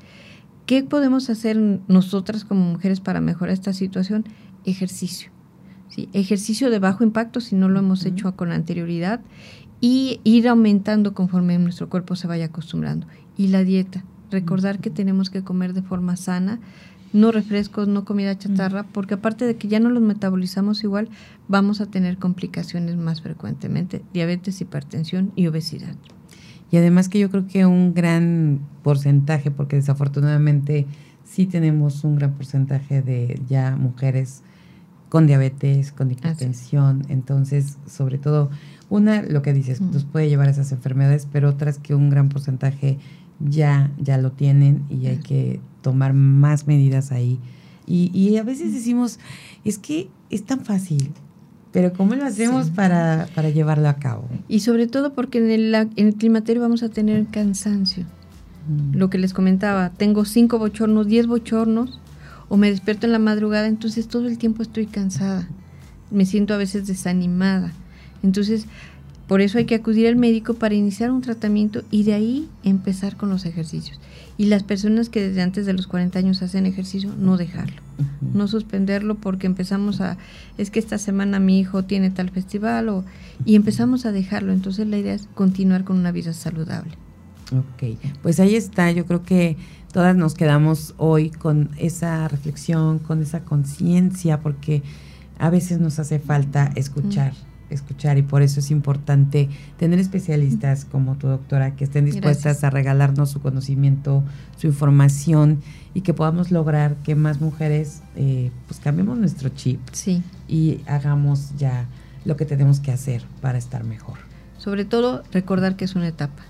¿Qué 0.64 0.82
podemos 0.84 1.28
hacer 1.28 1.58
nosotras 1.88 2.44
como 2.44 2.64
mujeres 2.64 3.00
para 3.00 3.20
mejorar 3.20 3.52
esta 3.52 3.74
situación? 3.74 4.24
Ejercicio 4.64 5.30
ejercicio 6.12 6.70
de 6.70 6.78
bajo 6.78 7.04
impacto 7.04 7.40
si 7.40 7.56
no 7.56 7.68
lo 7.68 7.80
hemos 7.80 8.04
hecho 8.06 8.34
con 8.36 8.52
anterioridad 8.52 9.20
y 9.80 10.20
ir 10.24 10.48
aumentando 10.48 11.14
conforme 11.14 11.58
nuestro 11.58 11.88
cuerpo 11.88 12.16
se 12.16 12.26
vaya 12.26 12.46
acostumbrando. 12.46 13.06
Y 13.36 13.48
la 13.48 13.64
dieta, 13.64 14.04
recordar 14.30 14.78
que 14.78 14.90
tenemos 14.90 15.30
que 15.30 15.42
comer 15.42 15.72
de 15.72 15.82
forma 15.82 16.16
sana, 16.16 16.60
no 17.12 17.32
refrescos, 17.32 17.88
no 17.88 18.04
comida 18.04 18.38
chatarra, 18.38 18.84
porque 18.84 19.14
aparte 19.14 19.44
de 19.44 19.56
que 19.56 19.68
ya 19.68 19.80
no 19.80 19.90
los 19.90 20.02
metabolizamos 20.02 20.84
igual, 20.84 21.08
vamos 21.48 21.80
a 21.80 21.86
tener 21.86 22.18
complicaciones 22.18 22.96
más 22.96 23.20
frecuentemente, 23.20 24.02
diabetes, 24.12 24.60
hipertensión 24.60 25.32
y 25.34 25.46
obesidad. 25.46 25.94
Y 26.70 26.76
además 26.76 27.08
que 27.08 27.18
yo 27.18 27.30
creo 27.30 27.46
que 27.46 27.66
un 27.66 27.94
gran 27.94 28.60
porcentaje, 28.82 29.50
porque 29.50 29.76
desafortunadamente 29.76 30.86
sí 31.24 31.46
tenemos 31.46 32.04
un 32.04 32.16
gran 32.16 32.34
porcentaje 32.34 33.02
de 33.02 33.40
ya 33.48 33.76
mujeres 33.76 34.42
con 35.08 35.26
diabetes, 35.26 35.90
con 35.90 36.10
hipertensión. 36.10 37.04
Entonces, 37.08 37.78
sobre 37.86 38.18
todo, 38.18 38.50
una, 38.88 39.22
lo 39.22 39.42
que 39.42 39.52
dices, 39.52 39.80
nos 39.80 40.04
puede 40.04 40.28
llevar 40.28 40.46
a 40.48 40.52
esas 40.52 40.70
enfermedades, 40.72 41.26
pero 41.30 41.48
otras 41.48 41.78
que 41.78 41.94
un 41.94 42.10
gran 42.10 42.28
porcentaje 42.28 42.98
ya, 43.40 43.90
ya 43.98 44.18
lo 44.18 44.32
tienen 44.32 44.84
y 44.88 45.06
hay 45.06 45.18
que 45.18 45.60
tomar 45.82 46.12
más 46.12 46.66
medidas 46.66 47.12
ahí. 47.12 47.38
Y, 47.86 48.10
y 48.16 48.36
a 48.36 48.42
veces 48.42 48.72
decimos, 48.72 49.18
es 49.64 49.78
que 49.78 50.08
es 50.30 50.44
tan 50.44 50.60
fácil, 50.60 51.12
pero 51.72 51.92
¿cómo 51.92 52.14
lo 52.14 52.24
hacemos 52.24 52.70
para, 52.70 53.26
llevarlo 53.52 53.88
a 53.88 53.94
cabo? 53.94 54.28
Y 54.48 54.60
sobre 54.60 54.86
todo 54.86 55.12
porque 55.12 55.38
en 55.38 55.50
el, 55.50 55.74
en 55.74 56.06
el 56.06 56.14
climaterio 56.14 56.62
vamos 56.62 56.82
a 56.82 56.88
tener 56.88 57.26
cansancio. 57.26 58.06
Lo 58.92 59.10
que 59.10 59.18
les 59.18 59.32
comentaba, 59.32 59.90
tengo 59.90 60.24
cinco 60.24 60.58
bochornos, 60.58 61.06
diez 61.06 61.26
bochornos, 61.26 61.98
o 62.48 62.56
me 62.56 62.70
despierto 62.70 63.06
en 63.06 63.12
la 63.12 63.18
madrugada, 63.18 63.66
entonces 63.66 64.06
todo 64.06 64.28
el 64.28 64.38
tiempo 64.38 64.62
estoy 64.62 64.86
cansada. 64.86 65.48
Me 66.10 66.26
siento 66.26 66.54
a 66.54 66.56
veces 66.56 66.86
desanimada. 66.86 67.72
Entonces, 68.22 68.66
por 69.28 69.40
eso 69.40 69.58
hay 69.58 69.64
que 69.64 69.76
acudir 69.76 70.08
al 70.08 70.16
médico 70.16 70.54
para 70.54 70.74
iniciar 70.74 71.10
un 71.10 71.20
tratamiento 71.20 71.82
y 71.90 72.02
de 72.02 72.14
ahí 72.14 72.48
empezar 72.64 73.16
con 73.16 73.30
los 73.30 73.44
ejercicios. 73.46 73.98
Y 74.36 74.46
las 74.46 74.62
personas 74.62 75.08
que 75.08 75.28
desde 75.28 75.42
antes 75.42 75.66
de 75.66 75.72
los 75.72 75.86
40 75.86 76.18
años 76.18 76.42
hacen 76.42 76.66
ejercicio, 76.66 77.12
no 77.18 77.36
dejarlo, 77.36 77.80
no 78.32 78.48
suspenderlo 78.48 79.16
porque 79.16 79.46
empezamos 79.46 80.00
a, 80.00 80.16
es 80.56 80.70
que 80.70 80.78
esta 80.78 80.98
semana 80.98 81.40
mi 81.40 81.58
hijo 81.60 81.84
tiene 81.84 82.10
tal 82.10 82.30
festival 82.30 82.88
o, 82.88 83.04
y 83.44 83.54
empezamos 83.54 84.06
a 84.06 84.12
dejarlo. 84.12 84.52
Entonces 84.52 84.86
la 84.86 84.98
idea 84.98 85.14
es 85.14 85.28
continuar 85.34 85.84
con 85.84 85.98
una 85.98 86.12
vida 86.12 86.32
saludable. 86.32 86.92
Ok, 87.52 87.98
pues 88.22 88.40
ahí 88.40 88.54
está, 88.54 88.90
yo 88.92 89.04
creo 89.06 89.22
que 89.24 89.56
todas 89.92 90.16
nos 90.16 90.34
quedamos 90.34 90.94
hoy 90.98 91.30
con 91.30 91.70
esa 91.76 92.28
reflexión, 92.28 92.98
con 93.00 93.22
esa 93.22 93.40
conciencia, 93.40 94.40
porque 94.40 94.82
a 95.38 95.50
veces 95.50 95.80
nos 95.80 95.98
hace 95.98 96.18
falta 96.20 96.70
escuchar 96.76 97.32
escuchar 97.70 98.18
y 98.18 98.22
por 98.22 98.42
eso 98.42 98.60
es 98.60 98.70
importante 98.70 99.48
tener 99.78 99.98
especialistas 99.98 100.84
como 100.84 101.16
tu 101.16 101.28
doctora 101.28 101.76
que 101.76 101.84
estén 101.84 102.04
dispuestas 102.04 102.64
a 102.64 102.70
regalarnos 102.70 103.30
su 103.30 103.40
conocimiento, 103.40 104.22
su 104.56 104.66
información 104.66 105.60
y 105.94 106.02
que 106.02 106.14
podamos 106.14 106.50
lograr 106.50 106.96
que 106.96 107.14
más 107.14 107.40
mujeres 107.40 108.02
eh, 108.16 108.50
pues 108.66 108.80
cambiemos 108.80 109.18
nuestro 109.18 109.48
chip 109.50 109.80
sí. 109.92 110.22
y 110.48 110.80
hagamos 110.86 111.56
ya 111.56 111.86
lo 112.24 112.36
que 112.36 112.44
tenemos 112.44 112.80
que 112.80 112.92
hacer 112.92 113.22
para 113.40 113.58
estar 113.58 113.84
mejor. 113.84 114.18
Sobre 114.58 114.84
todo 114.84 115.22
recordar 115.32 115.76
que 115.76 115.86
es 115.86 115.94
una 115.94 116.08
etapa. 116.08 116.42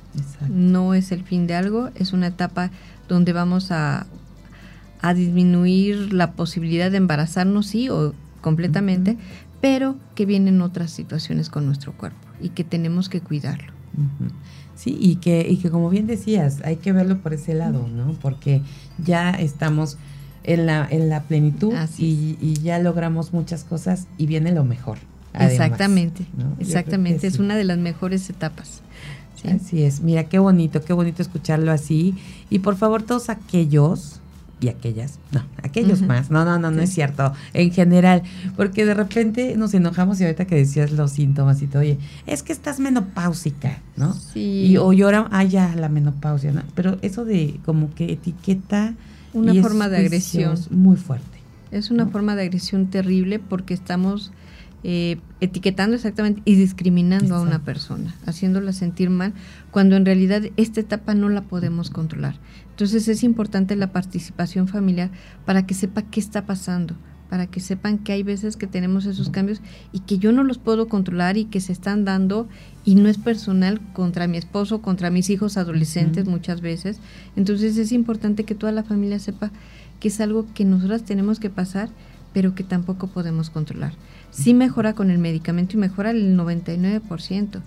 No 0.48 0.94
es 0.94 1.12
el 1.12 1.22
fin 1.22 1.46
de 1.46 1.54
algo, 1.54 1.90
es 1.94 2.12
una 2.12 2.26
etapa 2.26 2.70
donde 3.08 3.32
vamos 3.32 3.70
a, 3.70 4.06
a 5.00 5.14
disminuir 5.14 6.12
la 6.12 6.32
posibilidad 6.32 6.90
de 6.90 6.96
embarazarnos, 6.96 7.66
sí, 7.66 7.88
o 7.88 8.14
completamente, 8.40 9.16
pero 9.60 9.96
que 10.14 10.26
vienen 10.26 10.60
otras 10.62 10.90
situaciones 10.90 11.50
con 11.50 11.66
nuestro 11.66 11.92
cuerpo 11.92 12.26
y 12.40 12.50
que 12.50 12.64
tenemos 12.64 13.08
que 13.08 13.20
cuidarlo. 13.20 13.72
Sí, 14.74 14.96
y 14.98 15.16
que, 15.16 15.46
y 15.48 15.58
que 15.58 15.70
como 15.70 15.90
bien 15.90 16.06
decías, 16.06 16.60
hay 16.64 16.76
que 16.76 16.92
verlo 16.92 17.18
por 17.18 17.34
ese 17.34 17.54
lado, 17.54 17.86
¿no? 17.88 18.14
Porque 18.14 18.62
ya 19.04 19.30
estamos 19.30 19.98
en 20.44 20.66
la, 20.66 20.86
en 20.90 21.08
la 21.08 21.22
plenitud 21.24 21.74
y, 21.98 22.54
ya 22.62 22.78
logramos 22.78 23.32
muchas 23.32 23.64
cosas 23.64 24.06
y 24.16 24.26
viene 24.26 24.52
lo 24.52 24.64
mejor. 24.64 24.98
exactamente, 25.38 26.24
exactamente, 26.58 27.26
es 27.26 27.38
una 27.38 27.56
de 27.56 27.64
las 27.64 27.78
mejores 27.78 28.28
etapas. 28.30 28.82
Así 29.44 29.82
es, 29.82 30.00
mira, 30.00 30.24
qué 30.24 30.38
bonito, 30.38 30.82
qué 30.82 30.92
bonito 30.92 31.22
escucharlo 31.22 31.72
así. 31.72 32.14
Y 32.50 32.58
por 32.58 32.76
favor, 32.76 33.02
todos 33.02 33.30
aquellos 33.30 34.20
y 34.60 34.68
aquellas, 34.68 35.18
no, 35.32 35.42
aquellos 35.62 36.02
más, 36.02 36.30
no, 36.30 36.44
no, 36.44 36.58
no, 36.58 36.70
no 36.70 36.82
es 36.82 36.90
cierto, 36.90 37.32
en 37.54 37.72
general, 37.72 38.22
porque 38.56 38.84
de 38.84 38.94
repente 38.94 39.56
nos 39.56 39.72
enojamos 39.74 40.20
y 40.20 40.24
ahorita 40.24 40.46
que 40.46 40.56
decías 40.56 40.92
los 40.92 41.12
síntomas 41.12 41.62
y 41.62 41.66
todo, 41.66 41.80
oye, 41.80 41.98
es 42.26 42.42
que 42.42 42.52
estás 42.52 42.78
menopáusica, 42.78 43.78
¿no? 43.96 44.14
Sí. 44.14 44.66
Y, 44.66 44.76
o 44.76 44.92
llora, 44.92 45.28
ah, 45.30 45.44
ya, 45.44 45.74
la 45.76 45.88
menopausia, 45.88 46.52
¿no? 46.52 46.62
Pero 46.74 46.98
eso 47.02 47.24
de 47.24 47.58
como 47.64 47.94
que 47.94 48.12
etiqueta. 48.12 48.94
Una 49.32 49.54
forma 49.62 49.88
de 49.88 49.98
agresión. 49.98 50.58
Muy 50.70 50.96
fuerte. 50.96 51.38
Es 51.70 51.90
una 51.90 52.06
forma 52.06 52.34
de 52.34 52.42
agresión 52.42 52.88
terrible 52.88 53.38
porque 53.38 53.74
estamos 53.74 54.32
eh, 54.82 55.18
etiquetando 55.40 55.96
exactamente 55.96 56.40
y 56.44 56.54
discriminando 56.54 57.34
a 57.34 57.42
una 57.42 57.62
persona, 57.64 58.14
haciéndola 58.26 58.72
sentir 58.72 59.10
mal, 59.10 59.34
cuando 59.70 59.96
en 59.96 60.06
realidad 60.06 60.42
esta 60.56 60.80
etapa 60.80 61.14
no 61.14 61.28
la 61.28 61.42
podemos 61.42 61.90
controlar. 61.90 62.36
Entonces 62.70 63.08
es 63.08 63.22
importante 63.22 63.76
la 63.76 63.92
participación 63.92 64.68
familiar 64.68 65.10
para 65.44 65.66
que 65.66 65.74
sepa 65.74 66.02
qué 66.02 66.18
está 66.18 66.46
pasando, 66.46 66.96
para 67.28 67.46
que 67.46 67.60
sepan 67.60 67.98
que 67.98 68.12
hay 68.12 68.22
veces 68.22 68.56
que 68.56 68.66
tenemos 68.66 69.04
esos 69.04 69.28
cambios 69.28 69.60
y 69.92 70.00
que 70.00 70.18
yo 70.18 70.32
no 70.32 70.44
los 70.44 70.58
puedo 70.58 70.88
controlar 70.88 71.36
y 71.36 71.44
que 71.44 71.60
se 71.60 71.72
están 71.72 72.04
dando 72.04 72.48
y 72.84 72.94
no 72.94 73.08
es 73.08 73.18
personal 73.18 73.80
contra 73.92 74.26
mi 74.26 74.38
esposo, 74.38 74.80
contra 74.80 75.10
mis 75.10 75.30
hijos 75.30 75.58
adolescentes 75.58 76.26
muchas 76.26 76.60
veces. 76.62 77.00
Entonces 77.36 77.76
es 77.76 77.92
importante 77.92 78.44
que 78.44 78.54
toda 78.54 78.72
la 78.72 78.82
familia 78.82 79.18
sepa 79.18 79.52
que 80.00 80.08
es 80.08 80.20
algo 80.20 80.46
que 80.54 80.64
nosotras 80.64 81.04
tenemos 81.04 81.38
que 81.38 81.50
pasar, 81.50 81.90
pero 82.32 82.54
que 82.54 82.64
tampoco 82.64 83.08
podemos 83.08 83.50
controlar. 83.50 83.92
Sí 84.30 84.54
mejora 84.54 84.94
con 84.94 85.10
el 85.10 85.18
medicamento 85.18 85.76
y 85.76 85.80
mejora 85.80 86.10
el 86.10 86.36
99%, 86.36 87.60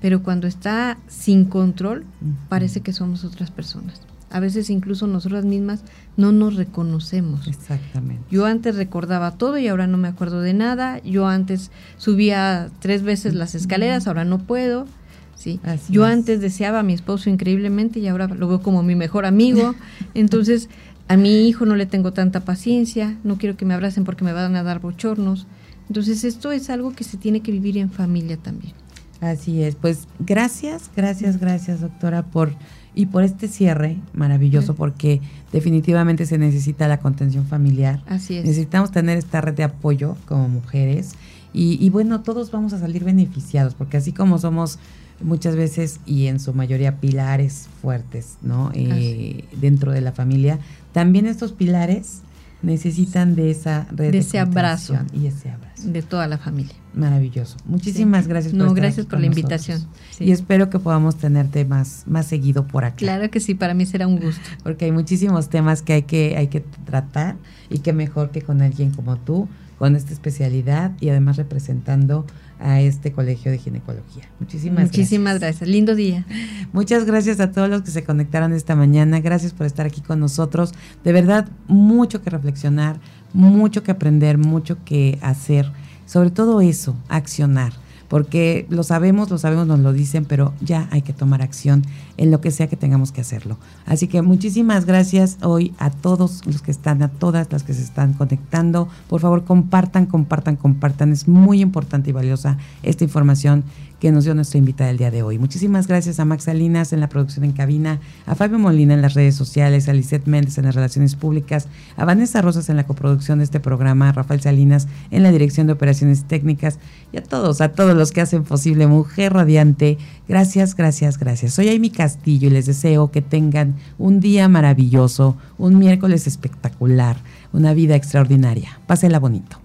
pero 0.00 0.22
cuando 0.22 0.46
está 0.46 0.98
sin 1.08 1.44
control 1.44 2.04
parece 2.48 2.80
que 2.80 2.92
somos 2.92 3.24
otras 3.24 3.50
personas 3.50 4.00
a 4.30 4.40
veces 4.40 4.70
incluso 4.70 5.06
nosotras 5.06 5.44
mismas 5.44 5.82
no 6.16 6.32
nos 6.32 6.54
reconocemos. 6.54 7.48
Exactamente. 7.48 8.22
Yo 8.30 8.46
antes 8.46 8.76
recordaba 8.76 9.32
todo 9.32 9.58
y 9.58 9.66
ahora 9.68 9.86
no 9.86 9.98
me 9.98 10.08
acuerdo 10.08 10.40
de 10.40 10.54
nada. 10.54 11.02
Yo 11.02 11.26
antes 11.26 11.70
subía 11.96 12.70
tres 12.78 13.02
veces 13.02 13.34
las 13.34 13.54
escaleras, 13.54 14.06
ahora 14.06 14.24
no 14.24 14.38
puedo. 14.38 14.86
¿sí? 15.34 15.60
Yo 15.88 16.04
antes 16.04 16.40
deseaba 16.40 16.80
a 16.80 16.82
mi 16.84 16.92
esposo 16.92 17.28
increíblemente 17.28 17.98
y 17.98 18.06
ahora 18.06 18.28
lo 18.28 18.46
veo 18.46 18.62
como 18.62 18.82
mi 18.84 18.94
mejor 18.94 19.26
amigo. 19.26 19.74
Entonces, 20.14 20.68
a 21.08 21.16
mi 21.16 21.48
hijo 21.48 21.66
no 21.66 21.74
le 21.74 21.86
tengo 21.86 22.12
tanta 22.12 22.40
paciencia, 22.40 23.16
no 23.24 23.36
quiero 23.36 23.56
que 23.56 23.64
me 23.64 23.74
abracen 23.74 24.04
porque 24.04 24.24
me 24.24 24.32
van 24.32 24.54
a 24.54 24.62
dar 24.62 24.78
bochornos. 24.78 25.48
Entonces, 25.90 26.22
esto 26.22 26.52
es 26.52 26.70
algo 26.70 26.94
que 26.94 27.02
se 27.02 27.16
tiene 27.16 27.40
que 27.40 27.50
vivir 27.50 27.76
en 27.76 27.90
familia 27.90 28.36
también. 28.36 28.74
Así 29.20 29.60
es. 29.64 29.74
Pues 29.74 30.06
gracias, 30.20 30.88
gracias, 30.94 31.40
gracias, 31.40 31.80
doctora, 31.80 32.22
por 32.22 32.52
y 32.94 33.06
por 33.06 33.24
este 33.24 33.48
cierre 33.48 33.96
maravilloso, 34.12 34.74
porque 34.76 35.20
definitivamente 35.52 36.26
se 36.26 36.38
necesita 36.38 36.86
la 36.86 37.00
contención 37.00 37.44
familiar. 37.44 38.04
Así 38.06 38.36
es. 38.36 38.44
Necesitamos 38.44 38.92
tener 38.92 39.18
esta 39.18 39.40
red 39.40 39.54
de 39.54 39.64
apoyo 39.64 40.16
como 40.26 40.48
mujeres. 40.48 41.14
Y, 41.52 41.90
bueno, 41.90 42.20
todos 42.20 42.52
vamos 42.52 42.72
a 42.72 42.78
salir 42.78 43.02
beneficiados, 43.02 43.74
porque 43.74 43.96
así 43.96 44.12
como 44.12 44.38
somos 44.38 44.78
muchas 45.20 45.56
veces 45.56 45.98
y 46.06 46.28
en 46.28 46.38
su 46.38 46.54
mayoría 46.54 47.00
pilares 47.00 47.68
fuertes, 47.82 48.36
¿no? 48.42 48.70
Eh, 48.74 49.44
dentro 49.60 49.90
de 49.90 50.02
la 50.02 50.12
familia, 50.12 50.60
también 50.92 51.26
estos 51.26 51.50
pilares 51.50 52.20
necesitan 52.62 53.34
de 53.34 53.50
esa 53.50 53.88
red 53.90 54.12
de, 54.12 54.18
ese 54.18 54.38
abrazo 54.38 54.94
y 55.12 55.26
ese 55.26 55.50
abrazo 55.50 55.69
de 55.84 56.02
toda 56.02 56.26
la 56.26 56.38
familia. 56.38 56.74
Maravilloso. 56.94 57.56
Muchísimas 57.64 58.26
gracias 58.26 58.52
por 58.52 58.66
No, 58.66 58.74
gracias 58.74 59.06
por 59.06 59.20
la 59.20 59.26
invitación. 59.26 59.86
Y 60.18 60.32
espero 60.32 60.70
que 60.70 60.78
podamos 60.78 61.16
tenerte 61.16 61.64
más 61.64 62.04
más 62.06 62.26
seguido 62.26 62.66
por 62.66 62.84
acá. 62.84 62.96
Claro 62.96 63.30
que 63.30 63.40
sí, 63.40 63.54
para 63.54 63.74
mí 63.74 63.86
será 63.86 64.06
un 64.06 64.18
gusto. 64.18 64.42
Porque 64.62 64.86
hay 64.86 64.92
muchísimos 64.92 65.48
temas 65.48 65.82
que 65.82 65.92
hay 65.92 66.02
que 66.02 66.36
hay 66.36 66.48
que 66.48 66.60
tratar 66.60 67.36
y 67.68 67.78
que 67.78 67.92
mejor 67.92 68.30
que 68.30 68.42
con 68.42 68.60
alguien 68.62 68.90
como 68.90 69.16
tú 69.16 69.48
con 69.80 69.96
esta 69.96 70.12
especialidad 70.12 70.92
y 71.00 71.08
además 71.08 71.38
representando 71.38 72.26
a 72.58 72.82
este 72.82 73.12
colegio 73.12 73.50
de 73.50 73.56
ginecología. 73.56 74.24
Muchísimas, 74.38 74.84
Muchísimas 74.84 75.40
gracias. 75.40 75.68
Lindo 75.68 75.94
día. 75.94 76.26
Muchas 76.74 77.06
gracias 77.06 77.40
a 77.40 77.50
todos 77.50 77.70
los 77.70 77.80
que 77.80 77.90
se 77.90 78.04
conectaron 78.04 78.52
esta 78.52 78.76
mañana. 78.76 79.20
Gracias 79.20 79.54
por 79.54 79.66
estar 79.66 79.86
aquí 79.86 80.02
con 80.02 80.20
nosotros. 80.20 80.74
De 81.02 81.12
verdad, 81.12 81.48
mucho 81.66 82.20
que 82.20 82.28
reflexionar, 82.28 83.00
mucho 83.32 83.82
que 83.82 83.90
aprender, 83.90 84.38
mucho 84.38 84.76
que 84.84 85.18
hacer. 85.22 85.70
Sobre 86.06 86.30
todo 86.30 86.60
eso, 86.60 86.96
accionar 87.08 87.72
porque 88.10 88.66
lo 88.70 88.82
sabemos, 88.82 89.30
lo 89.30 89.38
sabemos, 89.38 89.68
nos 89.68 89.78
lo 89.78 89.92
dicen, 89.92 90.24
pero 90.24 90.52
ya 90.60 90.88
hay 90.90 91.00
que 91.02 91.12
tomar 91.12 91.42
acción 91.42 91.84
en 92.20 92.30
lo 92.30 92.42
que 92.42 92.50
sea 92.50 92.68
que 92.68 92.76
tengamos 92.76 93.12
que 93.12 93.22
hacerlo. 93.22 93.56
Así 93.86 94.06
que 94.06 94.20
muchísimas 94.20 94.84
gracias 94.84 95.38
hoy 95.40 95.72
a 95.78 95.88
todos 95.90 96.46
los 96.46 96.60
que 96.60 96.70
están, 96.70 97.02
a 97.02 97.08
todas 97.08 97.50
las 97.50 97.62
que 97.62 97.72
se 97.72 97.82
están 97.82 98.12
conectando. 98.12 98.88
Por 99.08 99.22
favor, 99.22 99.44
compartan, 99.44 100.04
compartan, 100.04 100.56
compartan. 100.56 101.12
Es 101.12 101.26
muy 101.26 101.62
importante 101.62 102.10
y 102.10 102.12
valiosa 102.12 102.58
esta 102.82 103.04
información 103.04 103.64
que 104.00 104.10
nos 104.10 104.24
dio 104.24 104.34
nuestra 104.34 104.58
invitada 104.58 104.90
el 104.90 104.96
día 104.96 105.10
de 105.10 105.22
hoy. 105.22 105.38
Muchísimas 105.38 105.86
gracias 105.86 106.18
a 106.18 106.24
Max 106.24 106.44
Salinas 106.44 106.92
en 106.92 107.00
la 107.00 107.08
producción 107.08 107.44
en 107.44 107.52
cabina, 107.52 108.00
a 108.26 108.34
Fabio 108.34 108.58
Molina 108.58 108.94
en 108.94 109.02
las 109.02 109.14
redes 109.14 109.34
sociales, 109.34 109.88
a 109.88 109.92
Lisette 109.92 110.26
Méndez 110.26 110.56
en 110.56 110.64
las 110.64 110.74
relaciones 110.74 111.16
públicas, 111.16 111.68
a 111.96 112.06
Vanessa 112.06 112.40
Rosas 112.40 112.70
en 112.70 112.76
la 112.76 112.86
coproducción 112.86 113.38
de 113.38 113.44
este 113.44 113.60
programa, 113.60 114.08
a 114.08 114.12
Rafael 114.12 114.40
Salinas 114.40 114.88
en 115.10 115.22
la 115.22 115.30
dirección 115.30 115.66
de 115.66 115.74
operaciones 115.74 116.24
técnicas 116.24 116.78
y 117.12 117.18
a 117.18 117.22
todos, 117.22 117.60
a 117.60 117.72
todos 117.72 117.94
los 117.94 118.10
que 118.10 118.22
hacen 118.22 118.42
posible 118.44 118.86
Mujer 118.86 119.34
Radiante. 119.34 119.98
Gracias, 120.26 120.74
gracias, 120.74 121.18
gracias. 121.18 121.52
Soy 121.52 121.68
Amy 121.68 121.90
Castillo 122.10 122.48
y 122.48 122.50
les 122.50 122.66
deseo 122.66 123.10
que 123.10 123.22
tengan 123.22 123.76
un 123.98 124.20
día 124.20 124.48
maravilloso, 124.48 125.36
un 125.58 125.78
miércoles 125.78 126.26
espectacular, 126.26 127.16
una 127.52 127.72
vida 127.72 127.94
extraordinaria. 127.94 128.80
Pásenla 128.86 129.18
bonito. 129.18 129.58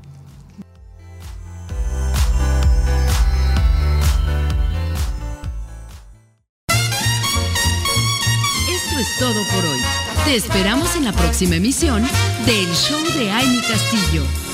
todo 9.19 9.43
por 9.53 9.65
hoy. 9.65 9.79
Te 10.25 10.35
esperamos 10.35 10.95
en 10.95 11.05
la 11.05 11.13
próxima 11.13 11.55
emisión 11.55 12.03
del 12.45 12.67
Show 12.73 13.01
de 13.17 13.31
Amy 13.31 13.61
Castillo. 13.61 14.44